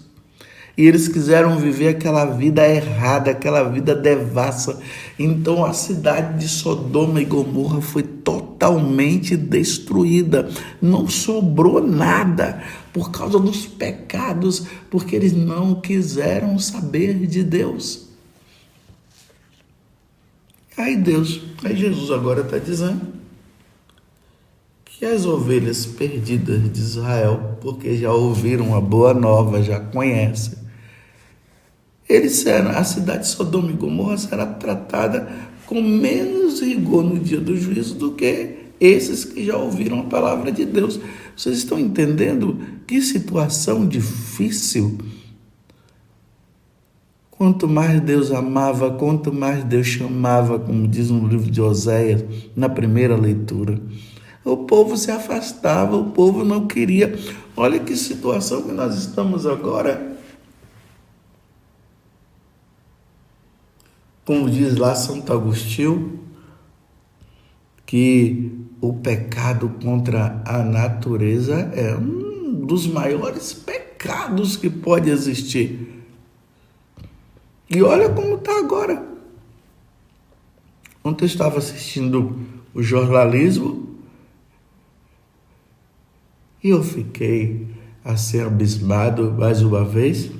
E 0.78 0.86
eles 0.86 1.08
quiseram 1.08 1.58
viver 1.58 1.88
aquela 1.88 2.26
vida 2.26 2.68
errada, 2.68 3.32
aquela 3.32 3.64
vida 3.64 3.96
devassa. 3.96 4.80
Então 5.18 5.64
a 5.64 5.72
cidade 5.72 6.40
de 6.40 6.50
Sodoma 6.50 7.22
e 7.22 7.26
Gomorra 7.26 7.82
foi 7.82 8.04
totalmente 8.04 9.38
destruída. 9.38 10.50
Não 10.82 11.08
sobrou 11.08 11.82
nada 11.82 12.62
por 12.92 13.10
causa 13.10 13.40
dos 13.40 13.66
pecados, 13.66 14.66
porque 14.90 15.16
eles 15.16 15.32
não 15.32 15.76
quiseram 15.76 16.60
saber 16.60 17.26
de 17.26 17.44
Deus. 17.44 18.10
Aí 20.78 20.98
Deus, 20.98 21.40
aí 21.64 21.76
Jesus 21.76 22.12
agora 22.12 22.42
está 22.42 22.58
dizendo 22.58 23.16
que 24.84 25.06
as 25.06 25.26
ovelhas 25.26 25.86
perdidas 25.86 26.72
de 26.72 26.80
Israel, 26.80 27.58
porque 27.62 27.96
já 27.96 28.12
ouviram 28.12 28.76
a 28.76 28.82
boa 28.82 29.14
nova, 29.14 29.62
já 29.62 29.80
conhecem, 29.80 30.65
eles 32.08 32.34
serão, 32.34 32.72
a 32.72 32.84
cidade 32.84 33.24
de 33.24 33.28
Sodoma 33.30 33.72
e 33.72 33.74
Gomorra 33.74 34.18
será 34.18 34.46
tratada 34.46 35.28
com 35.66 35.82
menos 35.82 36.62
rigor 36.62 37.04
no 37.04 37.20
dia 37.20 37.40
do 37.40 37.58
juízo 37.58 37.96
do 37.96 38.12
que 38.12 38.66
esses 38.80 39.26
que 39.26 39.44
já 39.44 39.58
ouviram 39.58 40.02
a 40.02 40.04
palavra 40.04 40.52
de 40.52 40.66
Deus. 40.66 41.00
Vocês 41.36 41.58
estão 41.58 41.80
entendendo 41.80 42.60
que 42.86 43.02
situação 43.02 43.88
difícil? 43.88 44.98
Quanto 47.32 47.68
mais 47.68 48.00
Deus 48.00 48.32
amava, 48.32 48.92
quanto 48.92 49.34
mais 49.34 49.64
Deus 49.64 49.88
chamava, 49.88 50.58
como 50.58 50.88
diz 50.88 51.10
no 51.10 51.28
livro 51.28 51.52
de 51.52 51.62
Oséias, 51.62 52.24
na 52.56 52.70
primeira 52.70 53.16
leitura. 53.18 53.80
O 54.44 54.58
povo 54.58 54.96
se 54.96 55.12
afastava, 55.12 55.98
o 55.98 56.12
povo 56.12 56.46
não 56.46 56.68
queria. 56.68 57.18
Olha 57.58 57.80
que 57.80 57.96
situação 57.98 58.62
que 58.62 58.72
nós 58.72 58.96
estamos 58.96 59.46
agora. 59.46 60.15
Como 64.26 64.50
diz 64.50 64.76
lá 64.76 64.96
Santo 64.96 65.32
Agostinho, 65.32 66.20
que 67.86 68.52
o 68.82 68.94
pecado 68.94 69.70
contra 69.82 70.42
a 70.46 70.64
natureza 70.64 71.56
é 71.76 71.96
um 71.96 72.66
dos 72.66 72.88
maiores 72.88 73.54
pecados 73.54 74.58
que 74.58 74.70
pode 74.70 75.10
existir. 75.10 76.04
E 77.70 77.82
olha 77.82 78.10
como 78.10 78.36
está 78.36 78.60
agora. 78.60 79.06
Ontem 81.04 81.26
eu 81.26 81.28
estava 81.28 81.60
assistindo 81.60 82.40
o 82.74 82.82
jornalismo 82.82 83.96
e 86.64 86.70
eu 86.70 86.84
fiquei 86.84 87.68
assim 88.04 88.42
abismado 88.42 89.32
mais 89.32 89.62
uma 89.62 89.86
vez, 89.86 90.32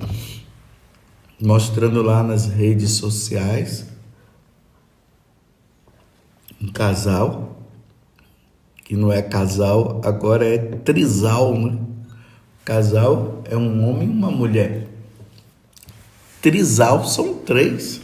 mostrando 1.40 2.02
lá 2.02 2.22
nas 2.22 2.46
redes 2.46 2.92
sociais 2.92 3.86
um 6.60 6.72
casal 6.72 7.56
que 8.84 8.94
não 8.94 9.12
é 9.12 9.20
casal, 9.20 10.00
agora 10.04 10.46
é 10.46 10.58
trisal, 10.58 11.58
né? 11.58 11.76
Casal 12.64 13.42
é 13.44 13.56
um 13.56 13.88
homem 13.88 14.08
e 14.08 14.12
uma 14.12 14.30
mulher. 14.30 14.86
Trisal 16.40 17.04
são 17.04 17.34
três. 17.34 18.00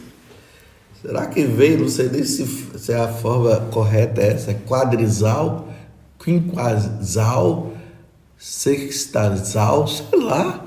Será 1.01 1.25
que 1.27 1.45
veio? 1.45 1.79
Não 1.79 1.87
sei 1.87 2.09
nem 2.09 2.23
se, 2.25 2.45
se 2.77 2.93
a 2.93 3.07
forma 3.07 3.61
correta 3.71 4.21
é 4.21 4.33
essa. 4.33 4.53
Quadrisal, 4.53 5.69
quinquasal, 6.21 7.73
sextasal, 8.37 9.87
sei 9.87 10.19
lá. 10.19 10.65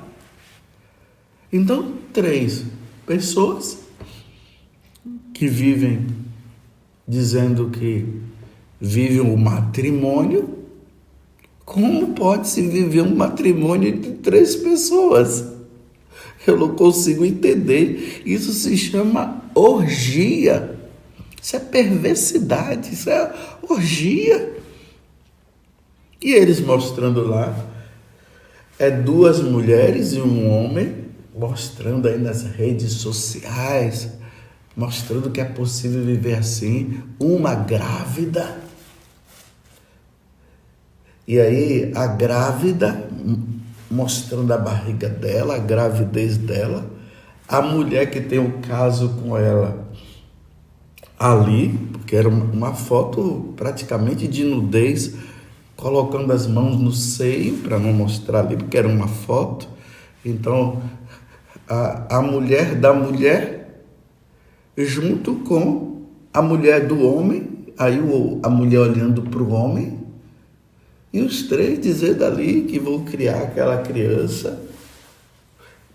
Então, 1.53 1.93
três 2.17 2.65
pessoas 3.07 3.81
que 5.35 5.47
vivem 5.47 6.07
dizendo 7.07 7.69
que 7.69 8.07
vivem 8.81 9.21
o 9.21 9.37
matrimônio. 9.37 10.57
Como 11.63 12.15
pode 12.15 12.49
se 12.49 12.67
viver 12.67 13.03
um 13.03 13.15
matrimônio 13.15 13.99
de 13.99 14.13
três 14.13 14.57
pessoas? 14.57 15.45
Eu 16.47 16.57
não 16.57 16.75
consigo 16.75 17.23
entender. 17.23 18.23
Isso 18.25 18.51
se 18.55 18.79
chama 18.79 19.43
orgia. 19.55 20.75
Isso 21.43 21.55
é 21.55 21.59
perversidade, 21.59 22.95
isso 22.95 23.11
é 23.11 23.35
orgia. 23.69 24.57
E 26.23 26.33
eles 26.33 26.61
mostrando 26.61 27.29
lá, 27.29 27.55
é 28.79 28.91
duas 28.91 29.43
mulheres 29.43 30.15
e 30.15 30.21
um 30.21 30.51
homem, 30.51 30.96
mostrando 31.37 32.09
aí 32.09 32.19
nas 32.19 32.43
redes 32.43 32.93
sociais, 32.95 34.09
mostrando 34.77 35.31
que 35.31 35.41
é 35.41 35.45
possível 35.45 36.03
viver 36.05 36.35
assim, 36.35 37.03
uma 37.21 37.55
grávida. 37.55 38.61
E 41.29 41.39
aí 41.41 41.93
a 41.95 42.07
grávida 42.07 43.09
mostrando 43.91 44.53
a 44.53 44.59
barriga 44.59 45.09
dela, 45.09 45.57
a 45.57 45.59
gravidez 45.59 46.37
dela, 46.37 46.91
a 47.49 47.63
mulher 47.63 48.11
que 48.11 48.21
tem 48.21 48.39
um 48.39 48.61
caso 48.61 49.11
com 49.21 49.37
ela 49.37 49.87
ali, 51.19 51.79
porque 51.93 52.17
era 52.17 52.29
uma 52.29 52.75
foto 52.75 53.55
praticamente 53.57 54.27
de 54.27 54.45
nudez, 54.45 55.15
colocando 55.77 56.33
as 56.33 56.47
mãos 56.47 56.77
no 56.77 56.93
seio 56.93 57.59
para 57.59 57.79
não 57.79 57.93
mostrar 57.93 58.41
ali, 58.41 58.57
porque 58.57 58.77
era 58.77 58.89
uma 58.89 59.09
foto. 59.09 59.69
Então, 60.25 60.83
a, 61.69 62.19
a 62.19 62.23
mulher 62.23 62.75
da 62.75 62.93
mulher 62.93 63.57
junto 64.77 65.37
com 65.37 66.03
a 66.33 66.43
mulher 66.43 66.87
do 66.87 67.01
homem, 67.01 67.49
aí 67.79 67.99
o, 67.99 68.41
a 68.43 68.51
mulher 68.51 68.81
olhando 68.81 69.23
para 69.23 69.43
o 69.43 69.51
homem, 69.51 69.99
e 71.13 71.21
os 71.21 71.45
três 71.45 71.81
dizendo 71.81 72.25
ali 72.25 72.63
que 72.65 72.79
vão 72.79 73.05
criar 73.05 73.39
aquela 73.39 73.79
criança. 73.79 74.63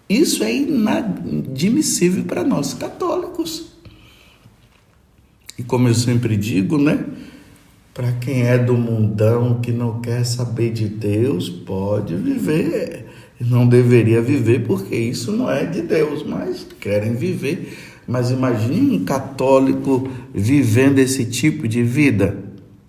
Isso 0.09 0.43
é 0.43 0.53
inadmissível 0.53 2.23
para 2.23 2.43
nós 2.43 2.73
católicos. 2.73 3.71
E 5.57 5.63
como 5.63 5.87
eu 5.87 5.93
sempre 5.93 6.35
digo, 6.35 6.77
né? 6.77 7.05
Para 7.93 8.13
quem 8.13 8.43
é 8.43 8.57
do 8.57 8.73
mundão, 8.73 9.61
que 9.61 9.71
não 9.71 10.01
quer 10.01 10.25
saber 10.25 10.71
de 10.71 10.87
Deus, 10.87 11.49
pode 11.49 12.15
viver. 12.15 13.05
Não 13.41 13.67
deveria 13.67 14.21
viver 14.21 14.65
porque 14.65 14.95
isso 14.95 15.31
não 15.31 15.49
é 15.49 15.65
de 15.65 15.81
Deus, 15.81 16.23
mas 16.23 16.65
querem 16.79 17.15
viver. 17.15 17.77
Mas 18.07 18.31
imagine 18.31 18.97
um 18.97 19.05
católico 19.05 20.09
vivendo 20.33 20.99
esse 20.99 21.25
tipo 21.25 21.67
de 21.67 21.83
vida, 21.83 22.37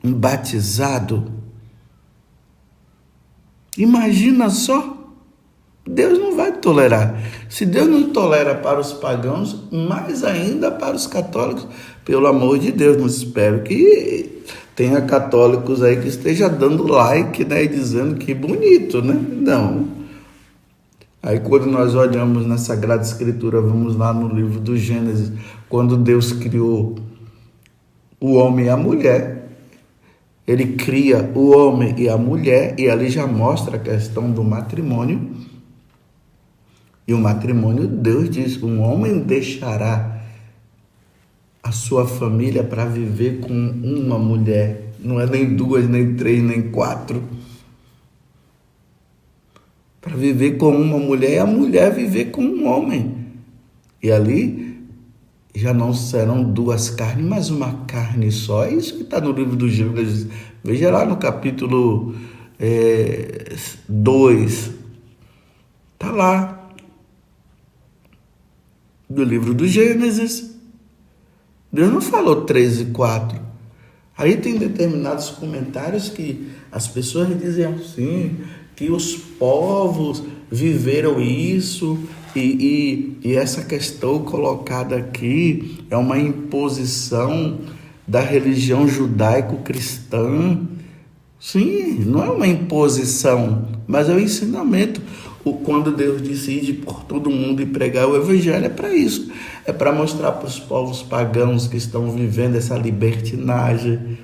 um 0.03 0.12
batizado 0.12 1.43
Imagina 3.77 4.51
só. 4.51 4.99
Deus 5.85 6.19
não 6.19 6.37
vai 6.37 6.53
tolerar. 6.53 7.21
Se 7.49 7.67
Deus 7.67 7.88
não 7.88 8.11
tolera 8.11 8.55
para 8.55 8.79
os 8.79 8.93
pagãos, 8.93 9.65
mais 9.73 10.23
ainda 10.23 10.71
para 10.71 10.95
os 10.95 11.07
católicos, 11.07 11.67
pelo 12.05 12.27
amor 12.27 12.59
de 12.59 12.71
Deus, 12.71 12.97
não 12.97 13.07
espero 13.07 13.62
que 13.62 14.43
tenha 14.77 15.01
católicos 15.01 15.83
aí 15.83 15.97
que 15.97 16.07
esteja 16.07 16.49
dando 16.49 16.87
like, 16.87 17.45
né, 17.45 17.65
e 17.65 17.69
dizendo 17.69 18.15
que 18.15 18.33
bonito, 18.33 19.03
né? 19.03 19.19
Não. 19.41 20.02
Aí 21.23 21.39
quando 21.39 21.67
nós 21.67 21.95
olhamos 21.95 22.45
na 22.47 22.59
Sagrada 22.59 23.03
Escritura, 23.03 23.61
vamos 23.61 23.95
lá 23.95 24.13
no 24.13 24.35
livro 24.35 24.59
do 24.59 24.77
Gênesis, 24.77 25.31
quando 25.69 25.97
Deus 25.97 26.33
criou 26.33 26.97
o 28.21 28.35
homem 28.35 28.67
e 28.67 28.69
a 28.69 28.77
mulher, 28.77 29.49
ele 30.47 30.75
cria 30.75 31.31
o 31.35 31.57
homem 31.57 31.95
e 31.97 32.09
a 32.09 32.17
mulher, 32.17 32.75
e 32.77 32.91
ali 32.91 33.09
já 33.09 33.27
mostra 33.27 33.77
a 33.77 33.81
questão 33.81 34.33
do 34.33 34.43
matrimônio. 34.43 35.31
E 37.07 37.15
o 37.15 37.19
matrimônio, 37.19 37.87
Deus 37.87 38.29
diz: 38.29 38.61
um 38.61 38.81
homem 38.81 39.21
deixará 39.21 40.21
a 41.63 41.71
sua 41.71 42.07
família 42.07 42.65
para 42.65 42.85
viver 42.85 43.41
com 43.41 43.53
uma 43.53 44.19
mulher. 44.19 44.93
Não 44.99 45.21
é 45.21 45.27
nem 45.27 45.55
duas, 45.55 45.89
nem 45.89 46.15
três, 46.15 46.43
nem 46.43 46.71
quatro. 46.71 47.23
Para 50.03 50.17
viver 50.17 50.59
com 50.59 50.77
uma 50.77 50.99
mulher 50.99 51.31
e 51.31 51.38
a 51.38 51.47
mulher 51.47 51.95
viver 51.95 52.27
com 52.27 52.43
um 52.43 52.67
homem. 52.67 53.17
E 54.03 54.11
ali 54.11 54.83
já 55.55 55.73
não 55.73 55.95
serão 55.95 56.43
duas 56.43 56.91
carnes, 56.91 57.25
mas 57.25 57.51
uma 57.51 57.85
carne 57.85 58.33
só. 58.33 58.65
É 58.65 58.75
isso 58.75 58.97
que 58.97 59.03
está 59.03 59.21
no 59.21 59.33
livro 59.33 59.55
do 59.55 59.69
Gênesis. 59.69 60.27
Veja 60.65 60.91
lá 60.91 61.07
no 61.07 61.17
capítulo 61.17 62.15
2. 63.88 64.67
É, 64.67 64.73
está 65.93 66.11
lá. 66.11 66.69
Do 69.09 69.23
livro 69.23 69.55
do 69.55 69.69
Gênesis. 69.69 70.53
Deus 71.73 71.93
não 71.93 72.01
falou 72.01 72.43
3 72.43 72.81
e 72.81 72.85
4. 72.87 73.41
Aí 74.17 74.37
tem 74.37 74.59
determinados 74.59 75.31
comentários 75.31 76.09
que 76.09 76.51
as 76.71 76.87
pessoas 76.87 77.38
dizem 77.38 77.65
assim, 77.65 78.38
que 78.77 78.91
os 78.91 79.15
povos 79.15 80.23
viveram 80.51 81.21
isso 81.21 81.99
e, 82.35 82.41
e, 83.23 83.29
e 83.29 83.35
essa 83.35 83.63
questão 83.63 84.21
colocada 84.21 84.97
aqui 84.97 85.79
é 85.91 85.97
uma 85.97 86.19
imposição 86.19 87.59
da 88.07 88.21
religião 88.21 88.89
judaico-cristã. 88.89 90.61
Sim, 91.39 92.05
não 92.07 92.25
é 92.25 92.31
uma 92.31 92.47
imposição, 92.47 93.69
mas 93.87 94.09
é 94.09 94.15
um 94.15 94.21
ensinamento. 94.21 95.01
O, 95.45 95.55
quando 95.55 95.91
Deus 95.91 96.47
ir 96.47 96.75
por 96.85 97.03
todo 97.05 97.29
mundo 97.29 97.61
e 97.61 97.67
pregar 97.67 98.07
o 98.09 98.17
evangelho, 98.17 98.65
é 98.65 98.69
para 98.69 98.95
isso. 98.95 99.31
É 99.67 99.73
para 99.73 99.93
mostrar 99.93 100.33
para 100.33 100.47
os 100.47 100.59
povos 100.59 101.03
pagãos 101.03 101.67
que 101.67 101.77
estão 101.77 102.11
vivendo 102.13 102.57
essa 102.57 102.77
libertinagem, 102.79 104.19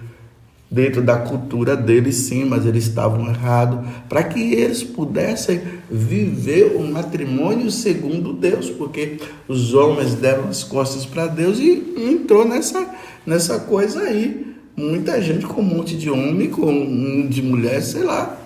dentro 0.70 1.02
da 1.02 1.16
cultura 1.16 1.76
deles, 1.76 2.16
sim, 2.16 2.44
mas 2.44 2.66
eles 2.66 2.84
estavam 2.84 3.26
errados, 3.26 3.88
para 4.08 4.22
que 4.22 4.52
eles 4.52 4.82
pudessem 4.82 5.62
viver 5.90 6.76
o 6.76 6.86
matrimônio 6.86 7.70
segundo 7.70 8.34
Deus, 8.34 8.68
porque 8.68 9.18
os 9.46 9.72
homens 9.72 10.14
deram 10.14 10.48
as 10.48 10.62
costas 10.62 11.06
para 11.06 11.26
Deus 11.26 11.58
e 11.58 11.94
entrou 11.96 12.46
nessa, 12.46 12.86
nessa 13.26 13.60
coisa 13.60 14.02
aí. 14.02 14.46
Muita 14.76 15.20
gente 15.20 15.44
com 15.46 15.60
um 15.60 15.64
monte 15.64 15.96
de 15.96 16.08
homem, 16.10 16.50
com 16.50 16.70
um 16.70 17.26
de 17.26 17.42
mulher, 17.42 17.82
sei 17.82 18.04
lá. 18.04 18.38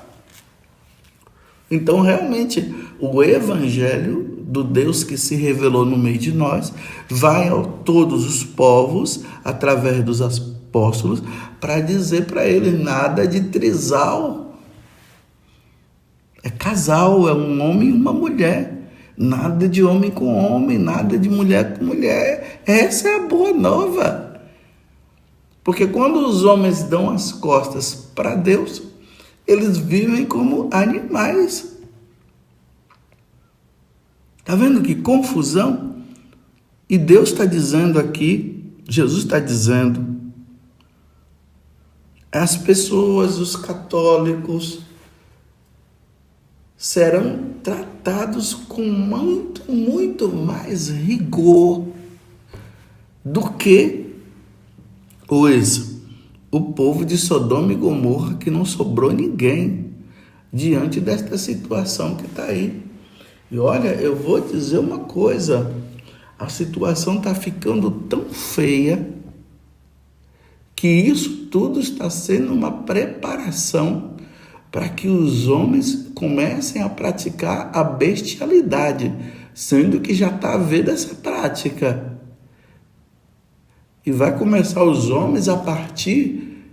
Então, 1.71 2.01
realmente, 2.01 2.73
o 3.01 3.23
evangelho 3.23 4.33
do 4.39 4.63
Deus 4.63 5.03
que 5.03 5.17
se 5.17 5.35
revelou 5.35 5.85
no 5.85 5.97
meio 5.97 6.19
de 6.19 6.31
nós 6.31 6.73
vai 7.09 7.49
a 7.49 7.63
todos 7.85 8.27
os 8.27 8.45
povos 8.45 9.25
através 9.43 10.05
dos 10.05 10.21
apóstolos 10.73 11.23
para 11.61 11.81
dizer 11.81 12.25
para 12.25 12.47
eles 12.47 12.83
nada 12.83 13.27
de 13.29 13.43
trisal. 13.43 14.57
É 16.43 16.49
casal, 16.49 17.29
é 17.29 17.35
um 17.35 17.61
homem 17.63 17.91
e 17.91 17.93
uma 17.93 18.13
mulher. 18.13 18.81
Nada 19.17 19.69
de 19.69 19.85
homem 19.85 20.11
com 20.11 20.35
homem, 20.35 20.79
nada 20.79 21.19
de 21.19 21.29
mulher 21.29 21.79
com 21.79 21.85
mulher. 21.85 22.63
Essa 22.67 23.09
é 23.09 23.17
a 23.17 23.29
boa 23.29 23.53
nova. 23.53 24.41
Porque 25.63 25.87
quando 25.87 26.27
os 26.27 26.43
homens 26.43 26.83
dão 26.83 27.11
as 27.11 27.31
costas 27.31 27.95
para 27.95 28.35
Deus, 28.35 28.83
eles 29.47 29.77
vivem 29.77 30.25
como 30.25 30.69
animais. 30.73 31.77
Está 34.39 34.57
vendo 34.57 34.83
que 34.83 34.97
confusão? 34.97 35.97
E 36.89 36.99
Deus 36.99 37.31
está 37.31 37.45
dizendo 37.45 38.01
aqui, 38.01 38.65
Jesus 38.89 39.23
está 39.23 39.39
dizendo, 39.39 40.12
as 42.33 42.57
pessoas, 42.57 43.39
os 43.39 43.55
católicos, 43.55 44.81
serão 46.77 47.53
tratados 47.63 48.55
com 48.55 48.83
muito, 48.83 49.71
muito 49.71 50.29
mais 50.29 50.89
rigor 50.89 51.87
do 53.25 53.51
que 53.53 54.17
os 55.29 55.93
o 56.51 56.61
povo 56.61 57.03
de 57.03 57.17
Sodoma 57.17 57.73
e 57.73 57.77
Gomorra 57.77 58.35
que 58.35 58.51
não 58.51 58.65
sobrou 58.65 59.11
ninguém 59.11 59.87
diante 60.53 61.01
desta 61.01 61.39
situação 61.39 62.15
que 62.15 62.27
está 62.27 62.45
aí. 62.45 62.83
E 63.51 63.59
olha, 63.59 63.89
eu 63.89 64.15
vou 64.15 64.39
dizer 64.39 64.79
uma 64.79 64.99
coisa: 64.99 65.75
a 66.39 66.49
situação 66.49 67.19
está 67.19 67.35
ficando 67.35 67.91
tão 67.91 68.25
feia 68.27 69.09
que 70.83 70.89
isso 70.89 71.47
tudo 71.49 71.79
está 71.79 72.11
sendo 72.11 72.53
uma 72.53 72.83
preparação 72.83 74.17
para 74.69 74.89
que 74.89 75.07
os 75.07 75.47
homens 75.47 76.09
comecem 76.13 76.83
a 76.83 76.89
praticar 76.89 77.71
a 77.73 77.85
bestialidade, 77.85 79.15
sendo 79.55 80.01
que 80.01 80.13
já 80.13 80.27
está 80.27 80.55
havendo 80.55 80.91
essa 80.91 81.15
prática. 81.15 82.19
E 84.05 84.11
vai 84.11 84.37
começar 84.37 84.83
os 84.83 85.09
homens 85.09 85.49
a 85.49 85.57
partir 85.57 86.67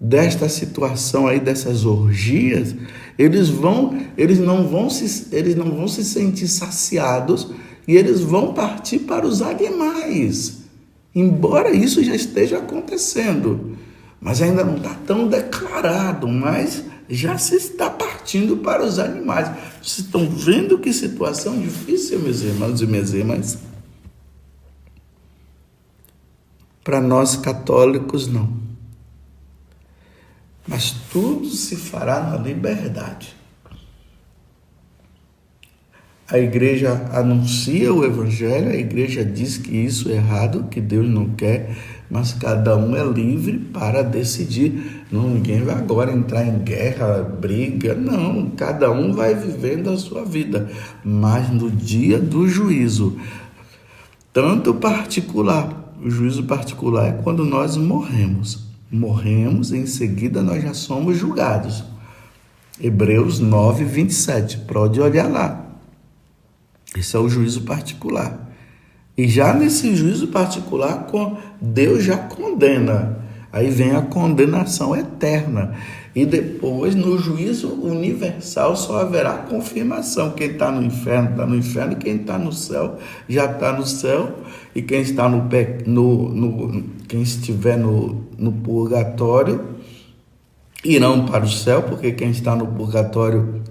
desta 0.00 0.48
situação 0.48 1.26
aí 1.26 1.40
dessas 1.40 1.84
orgias, 1.84 2.74
eles 3.18 3.50
vão, 3.50 4.00
eles 4.16 4.38
não 4.38 4.66
vão 4.66 4.88
se, 4.88 5.28
eles 5.36 5.54
não 5.54 5.72
vão 5.72 5.88
se 5.88 6.02
sentir 6.02 6.48
saciados 6.48 7.50
e 7.86 7.94
eles 7.94 8.20
vão 8.20 8.54
partir 8.54 9.00
para 9.00 9.26
os 9.26 9.42
animais. 9.42 10.57
Embora 11.14 11.74
isso 11.74 12.02
já 12.04 12.14
esteja 12.14 12.58
acontecendo, 12.58 13.76
mas 14.20 14.42
ainda 14.42 14.64
não 14.64 14.76
está 14.76 14.94
tão 15.06 15.26
declarado, 15.28 16.28
mas 16.28 16.84
já 17.08 17.38
se 17.38 17.56
está 17.56 17.88
partindo 17.88 18.58
para 18.58 18.84
os 18.84 18.98
animais. 18.98 19.48
Vocês 19.82 20.06
estão 20.06 20.28
vendo 20.28 20.78
que 20.78 20.92
situação 20.92 21.58
difícil, 21.58 22.18
meus 22.18 22.42
irmãos 22.42 22.80
e 22.80 22.86
minhas 22.86 23.14
irmãs? 23.14 23.58
Para 26.84 27.00
nós 27.00 27.36
católicos, 27.36 28.26
não. 28.26 28.68
Mas 30.66 30.92
tudo 31.10 31.48
se 31.48 31.76
fará 31.76 32.20
na 32.20 32.36
liberdade. 32.36 33.37
A 36.30 36.38
igreja 36.38 37.08
anuncia 37.10 37.90
o 37.92 38.04
evangelho, 38.04 38.70
a 38.70 38.76
igreja 38.76 39.24
diz 39.24 39.56
que 39.56 39.74
isso 39.74 40.10
é 40.10 40.16
errado, 40.16 40.66
que 40.70 40.78
Deus 40.78 41.08
não 41.08 41.30
quer, 41.30 41.74
mas 42.10 42.34
cada 42.34 42.76
um 42.76 42.94
é 42.94 43.02
livre 43.02 43.58
para 43.58 44.02
decidir. 44.02 45.06
Não, 45.10 45.30
ninguém 45.30 45.62
vai 45.62 45.76
agora 45.76 46.12
entrar 46.12 46.46
em 46.46 46.58
guerra, 46.58 47.22
briga, 47.22 47.94
não, 47.94 48.50
cada 48.50 48.90
um 48.90 49.10
vai 49.14 49.34
vivendo 49.34 49.88
a 49.88 49.96
sua 49.96 50.22
vida. 50.22 50.70
Mas 51.02 51.48
no 51.48 51.70
dia 51.70 52.18
do 52.18 52.46
juízo, 52.46 53.16
tanto 54.30 54.74
particular 54.74 55.78
o 56.02 56.10
juízo 56.10 56.44
particular 56.44 57.08
é 57.08 57.12
quando 57.12 57.44
nós 57.44 57.76
morremos. 57.76 58.68
Morremos, 58.90 59.72
em 59.72 59.86
seguida 59.86 60.42
nós 60.42 60.62
já 60.62 60.74
somos 60.74 61.16
julgados. 61.16 61.84
Hebreus 62.80 63.40
9, 63.40 63.84
27. 63.84 64.58
Pode 64.58 65.00
olhar 65.00 65.28
lá. 65.28 65.67
Esse 66.98 67.16
é 67.16 67.18
o 67.18 67.28
juízo 67.28 67.62
particular. 67.62 68.48
E 69.16 69.28
já 69.28 69.52
nesse 69.52 69.94
juízo 69.94 70.28
particular, 70.28 71.06
Deus 71.60 72.04
já 72.04 72.16
condena. 72.16 73.18
Aí 73.52 73.70
vem 73.70 73.92
a 73.92 74.02
condenação 74.02 74.94
eterna. 74.94 75.74
E 76.14 76.26
depois, 76.26 76.94
no 76.94 77.18
juízo 77.18 77.68
universal, 77.68 78.76
só 78.76 79.00
haverá 79.00 79.34
confirmação. 79.34 80.32
Quem 80.32 80.50
está 80.50 80.70
no 80.70 80.82
inferno 80.84 81.30
está 81.30 81.46
no 81.46 81.56
inferno, 81.56 81.96
quem 81.96 82.16
está 82.16 82.38
no 82.38 82.52
céu 82.52 82.98
já 83.28 83.44
está 83.44 83.72
no 83.72 83.86
céu, 83.86 84.38
e 84.74 84.82
quem 84.82 85.00
está 85.00 85.28
no, 85.28 85.48
no, 85.86 86.28
no 86.28 86.82
quem 87.06 87.22
estiver 87.22 87.78
no, 87.78 88.24
no 88.36 88.52
purgatório 88.52 89.76
irão 90.84 91.26
para 91.26 91.44
o 91.44 91.48
céu, 91.48 91.82
porque 91.82 92.12
quem 92.12 92.30
está 92.30 92.54
no 92.54 92.66
purgatório 92.66 93.62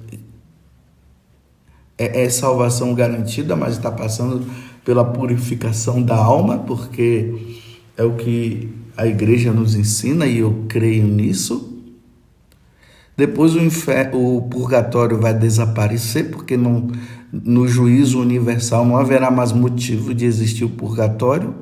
é, 1.97 2.23
é 2.23 2.29
salvação 2.29 2.93
garantida, 2.93 3.55
mas 3.55 3.73
está 3.73 3.91
passando 3.91 4.45
pela 4.85 5.03
purificação 5.03 6.01
da 6.01 6.15
alma, 6.15 6.59
porque 6.59 7.57
é 7.97 8.03
o 8.03 8.13
que 8.13 8.69
a 8.95 9.05
igreja 9.05 9.51
nos 9.51 9.75
ensina 9.75 10.25
e 10.25 10.39
eu 10.39 10.65
creio 10.69 11.05
nisso. 11.05 11.73
Depois 13.17 13.55
o, 13.55 13.59
inferno, 13.59 14.37
o 14.37 14.41
purgatório 14.43 15.19
vai 15.19 15.33
desaparecer, 15.33 16.29
porque 16.29 16.55
não, 16.55 16.87
no 17.33 17.67
juízo 17.67 18.21
universal 18.21 18.85
não 18.85 18.95
haverá 18.95 19.31
mais 19.31 19.51
motivo 19.51 20.13
de 20.13 20.25
existir 20.25 20.63
o 20.63 20.69
purgatório, 20.69 21.55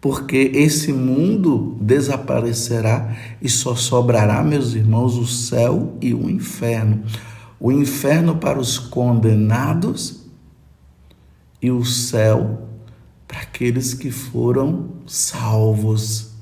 porque 0.00 0.50
esse 0.54 0.92
mundo 0.92 1.76
desaparecerá 1.80 3.14
e 3.42 3.48
só 3.48 3.74
sobrará, 3.74 4.42
meus 4.42 4.74
irmãos, 4.74 5.16
o 5.18 5.26
céu 5.26 5.96
e 6.00 6.14
o 6.14 6.30
inferno. 6.30 7.02
O 7.58 7.72
inferno 7.72 8.36
para 8.36 8.58
os 8.58 8.78
condenados 8.78 10.26
e 11.60 11.70
o 11.70 11.84
céu 11.84 12.68
para 13.26 13.40
aqueles 13.40 13.94
que 13.94 14.10
foram 14.10 14.90
salvos. 15.06 16.34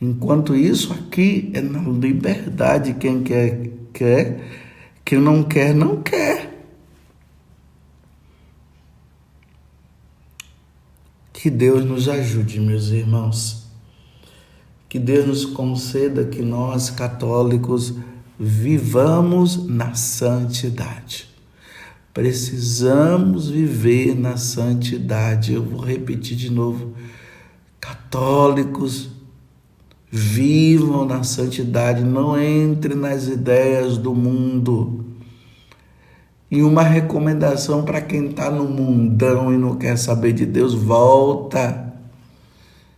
Enquanto 0.00 0.54
isso, 0.56 0.92
aqui 0.92 1.50
é 1.54 1.60
na 1.60 1.80
liberdade. 1.80 2.94
Quem 2.94 3.22
quer, 3.22 3.70
quer. 3.92 4.42
Quem 5.04 5.20
não 5.20 5.42
quer, 5.42 5.74
não 5.74 6.02
quer. 6.02 6.50
Que 11.32 11.50
Deus 11.50 11.84
nos 11.84 12.08
ajude, 12.08 12.60
meus 12.60 12.88
irmãos. 12.88 13.66
Que 14.88 14.98
Deus 14.98 15.26
nos 15.26 15.44
conceda 15.44 16.24
que 16.24 16.42
nós, 16.42 16.90
católicos, 16.90 17.94
vivamos 18.44 19.66
na 19.68 19.94
santidade. 19.94 21.28
Precisamos 22.12 23.48
viver 23.48 24.14
na 24.14 24.36
santidade. 24.36 25.54
Eu 25.54 25.62
vou 25.62 25.80
repetir 25.80 26.36
de 26.36 26.50
novo. 26.50 26.94
Católicos, 27.80 29.10
Vivam 30.14 31.06
na 31.06 31.22
santidade, 31.22 32.04
não 32.04 32.38
entre 32.38 32.94
nas 32.94 33.28
ideias 33.28 33.96
do 33.96 34.14
mundo. 34.14 35.06
E 36.50 36.62
uma 36.62 36.82
recomendação 36.82 37.82
para 37.82 37.98
quem 38.02 38.26
está 38.26 38.50
no 38.50 38.64
mundão 38.64 39.50
e 39.54 39.56
não 39.56 39.76
quer 39.76 39.96
saber 39.96 40.34
de 40.34 40.44
Deus: 40.44 40.74
volta. 40.74 41.94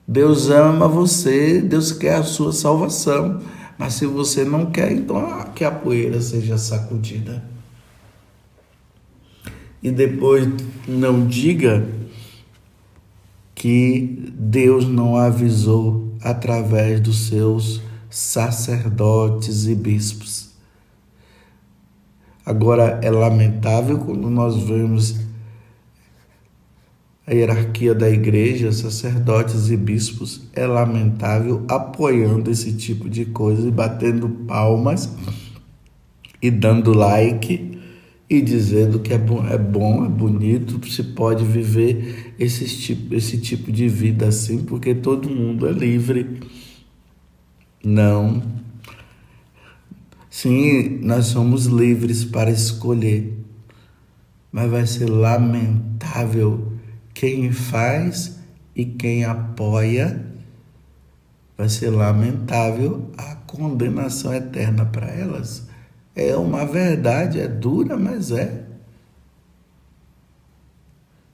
Deus 0.09 0.51
ama 0.51 0.89
você, 0.89 1.61
Deus 1.61 1.93
quer 1.93 2.17
a 2.17 2.25
sua 2.25 2.53
salvação. 2.53 3.41
Mas 3.79 3.95
se 3.95 4.07
você 4.07 4.45
não 4.45 4.71
quer, 4.71 4.93
então 4.93 5.17
ah, 5.17 5.45
que 5.55 5.65
a 5.65 5.71
poeira 5.71 6.21
seja 6.21 6.57
sacudida. 6.57 7.43
E 9.83 9.91
depois 9.91 10.49
não 10.89 11.27
diga 11.27 11.87
que 13.55 14.33
Deus 14.33 14.87
não 14.89 15.17
avisou 15.17 16.15
através 16.23 17.01
dos 17.01 17.29
seus 17.29 17.83
sacerdotes 18.09 19.67
e 19.67 19.75
bispos. 19.75 20.51
Agora 22.47 23.01
é 23.03 23.11
lamentável 23.11 23.99
quando 23.99 24.31
nós 24.31 24.57
vemos 24.57 25.17
a 27.27 27.33
hierarquia 27.33 27.95
da 27.95 28.09
igreja, 28.11 28.71
sacerdotes 28.71 29.71
e 29.71 29.77
bispos, 29.77 30.43
é 30.53 30.67
lamentável 30.67 31.65
apoiando 31.69 32.51
esse 32.51 32.73
tipo 32.75 33.09
de 33.09 33.25
coisa 33.25 33.67
e 33.67 33.71
batendo 33.71 34.29
palmas 34.29 35.11
e 36.43 36.51
dando 36.51 36.93
like 36.93 37.79
e 38.29 38.43
dizendo 38.43 39.01
que 39.01 39.15
é 39.15 39.19
bom, 39.19 39.47
é 39.47 39.57
bom, 39.57 40.05
é 40.05 40.09
bonito, 40.09 40.87
se 40.91 41.03
pode 41.03 41.45
viver 41.45 42.35
esse 42.39 42.67
tipo, 42.67 43.15
esse 43.15 43.39
tipo 43.39 43.73
de 43.73 43.89
vida 43.89 44.29
assim, 44.29 44.63
porque 44.63 44.95
todo 44.95 45.31
mundo 45.31 45.67
é 45.67 45.73
livre. 45.73 46.41
Não. 47.83 48.43
Sim, 50.29 50.99
nós 51.01 51.27
somos 51.27 51.67
livres 51.67 52.25
para 52.25 52.51
escolher, 52.51 53.33
mas 54.51 54.71
vai 54.71 54.87
ser 54.87 55.09
lamentável 55.09 56.74
quem 57.15 57.53
faz 57.53 58.39
e 58.75 58.85
quem 58.85 59.25
apoia. 59.25 60.21
Vai 61.57 61.69
ser 61.69 61.91
lamentável 61.91 63.11
a 63.17 63.37
condenação 63.47 64.35
eterna 64.35 64.85
para 64.85 65.07
elas 65.07 65.69
É 66.17 66.37
uma 66.37 66.67
verdade, 66.67 67.41
é 67.41 67.47
dura, 67.47 67.97
mas 67.97 68.33
é. 68.33 68.65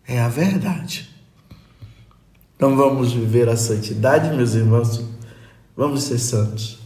É 0.07 0.21
a 0.21 0.29
verdade. 0.29 1.09
Então 2.57 2.77
vamos 2.77 3.13
viver 3.13 3.49
a 3.49 3.57
santidade, 3.57 4.37
meus 4.37 4.55
irmãos. 4.55 5.03
Vamos 5.77 6.03
ser 6.03 6.19
santos. 6.19 6.79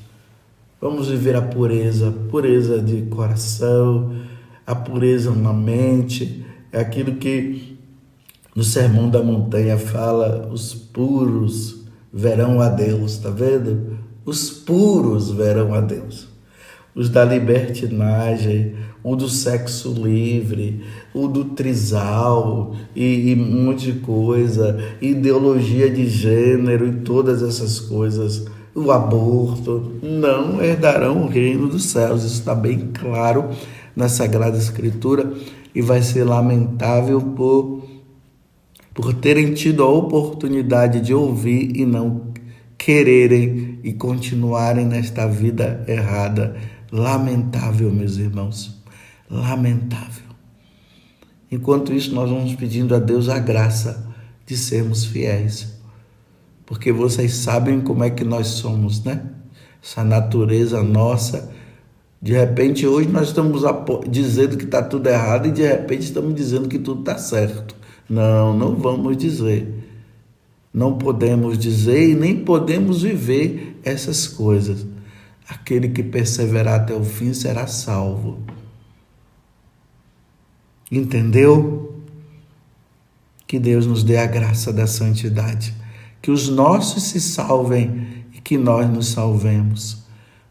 Vamos 0.80 1.08
viver 1.08 1.34
a 1.34 1.42
pureza, 1.42 2.12
pureza 2.30 2.80
de 2.80 3.02
coração, 3.06 4.14
a 4.66 4.74
pureza 4.74 5.30
na 5.30 5.52
mente, 5.52 6.44
é 6.70 6.80
aquilo 6.80 7.16
que 7.16 7.73
no 8.54 8.62
Sermão 8.62 9.08
da 9.10 9.22
Montanha 9.22 9.76
fala: 9.76 10.48
os 10.52 10.74
puros 10.74 11.84
verão 12.12 12.60
a 12.60 12.68
Deus, 12.68 13.18
tá 13.18 13.30
vendo? 13.30 13.98
Os 14.24 14.50
puros 14.50 15.30
verão 15.30 15.74
a 15.74 15.80
Deus. 15.80 16.28
Os 16.94 17.08
da 17.08 17.24
libertinagem, 17.24 18.76
o 19.02 19.16
do 19.16 19.28
sexo 19.28 19.92
livre, 19.92 20.82
o 21.12 21.26
do 21.26 21.46
trisal 21.46 22.74
e, 22.94 23.32
e 23.32 23.34
um 23.34 23.64
monte 23.64 23.92
de 23.92 23.98
coisa, 23.98 24.78
ideologia 25.00 25.90
de 25.90 26.06
gênero 26.06 26.86
e 26.86 26.92
todas 27.00 27.42
essas 27.42 27.80
coisas, 27.80 28.46
o 28.72 28.92
aborto, 28.92 29.92
não 30.00 30.62
herdarão 30.62 31.24
o 31.24 31.28
reino 31.28 31.68
dos 31.68 31.86
céus. 31.86 32.22
Isso 32.22 32.36
está 32.36 32.54
bem 32.54 32.90
claro 32.94 33.50
na 33.94 34.08
Sagrada 34.08 34.56
Escritura 34.56 35.32
e 35.74 35.82
vai 35.82 36.00
ser 36.00 36.22
lamentável 36.22 37.20
por 37.20 37.83
por 38.94 39.12
terem 39.12 39.52
tido 39.52 39.82
a 39.82 39.88
oportunidade 39.88 41.00
de 41.00 41.12
ouvir 41.12 41.76
e 41.76 41.84
não 41.84 42.32
quererem 42.78 43.80
e 43.82 43.92
continuarem 43.92 44.86
nesta 44.86 45.26
vida 45.26 45.84
errada. 45.88 46.56
Lamentável, 46.92 47.90
meus 47.90 48.18
irmãos, 48.18 48.80
lamentável. 49.28 50.22
Enquanto 51.50 51.92
isso, 51.92 52.14
nós 52.14 52.30
vamos 52.30 52.54
pedindo 52.54 52.94
a 52.94 53.00
Deus 53.00 53.28
a 53.28 53.40
graça 53.40 54.06
de 54.46 54.56
sermos 54.56 55.04
fiéis, 55.04 55.74
porque 56.64 56.92
vocês 56.92 57.34
sabem 57.34 57.80
como 57.80 58.04
é 58.04 58.10
que 58.10 58.22
nós 58.22 58.46
somos, 58.46 59.02
né? 59.02 59.22
Essa 59.82 60.04
natureza 60.04 60.82
nossa. 60.82 61.50
De 62.22 62.32
repente, 62.32 62.86
hoje 62.86 63.08
nós 63.08 63.28
estamos 63.28 63.62
dizendo 64.08 64.56
que 64.56 64.64
está 64.64 64.82
tudo 64.82 65.08
errado 65.08 65.48
e 65.48 65.52
de 65.52 65.62
repente 65.62 66.02
estamos 66.02 66.34
dizendo 66.34 66.68
que 66.68 66.78
tudo 66.78 67.00
está 67.00 67.18
certo. 67.18 67.74
Não, 68.08 68.56
não 68.56 68.74
vamos 68.76 69.16
dizer. 69.16 69.72
Não 70.72 70.98
podemos 70.98 71.56
dizer 71.56 72.10
e 72.10 72.14
nem 72.14 72.44
podemos 72.44 73.02
viver 73.02 73.80
essas 73.84 74.26
coisas. 74.26 74.84
Aquele 75.48 75.88
que 75.88 76.02
perseverar 76.02 76.80
até 76.80 76.94
o 76.94 77.04
fim 77.04 77.32
será 77.32 77.66
salvo. 77.66 78.40
Entendeu? 80.90 82.02
Que 83.46 83.58
Deus 83.58 83.86
nos 83.86 84.02
dê 84.02 84.16
a 84.16 84.26
graça 84.26 84.72
da 84.72 84.86
santidade. 84.86 85.74
Que 86.20 86.30
os 86.30 86.48
nossos 86.48 87.04
se 87.04 87.20
salvem 87.20 88.24
e 88.34 88.40
que 88.40 88.58
nós 88.58 88.90
nos 88.90 89.08
salvemos. 89.08 90.02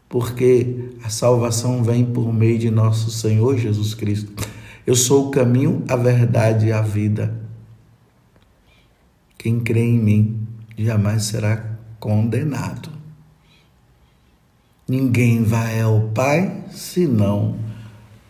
Porque 0.08 0.90
a 1.02 1.10
salvação 1.10 1.82
vem 1.82 2.04
por 2.04 2.32
meio 2.32 2.58
de 2.58 2.70
nosso 2.70 3.10
Senhor 3.10 3.58
Jesus 3.58 3.94
Cristo. 3.94 4.32
Eu 4.86 4.94
sou 4.94 5.28
o 5.28 5.30
caminho, 5.30 5.82
a 5.88 5.96
verdade 5.96 6.66
e 6.66 6.72
a 6.72 6.80
vida. 6.80 7.43
Quem 9.44 9.60
crê 9.60 9.82
em 9.82 9.98
mim 9.98 10.48
jamais 10.74 11.24
será 11.24 11.76
condenado. 12.00 12.88
Ninguém 14.88 15.44
vai 15.44 15.82
ao 15.82 16.08
Pai 16.14 16.64
senão 16.70 17.58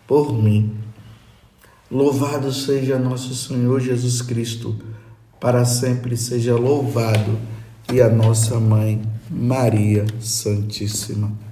por 0.05 0.33
mim. 0.33 0.75
Louvado 1.89 2.51
seja 2.51 2.99
nosso 2.99 3.33
Senhor 3.33 3.79
Jesus 3.79 4.21
Cristo, 4.21 4.77
para 5.39 5.63
sempre 5.63 6.17
seja 6.17 6.53
louvado, 6.57 7.39
e 7.93 8.01
a 8.01 8.09
nossa 8.09 8.59
mãe 8.59 9.01
Maria 9.31 10.05
Santíssima. 10.19 11.44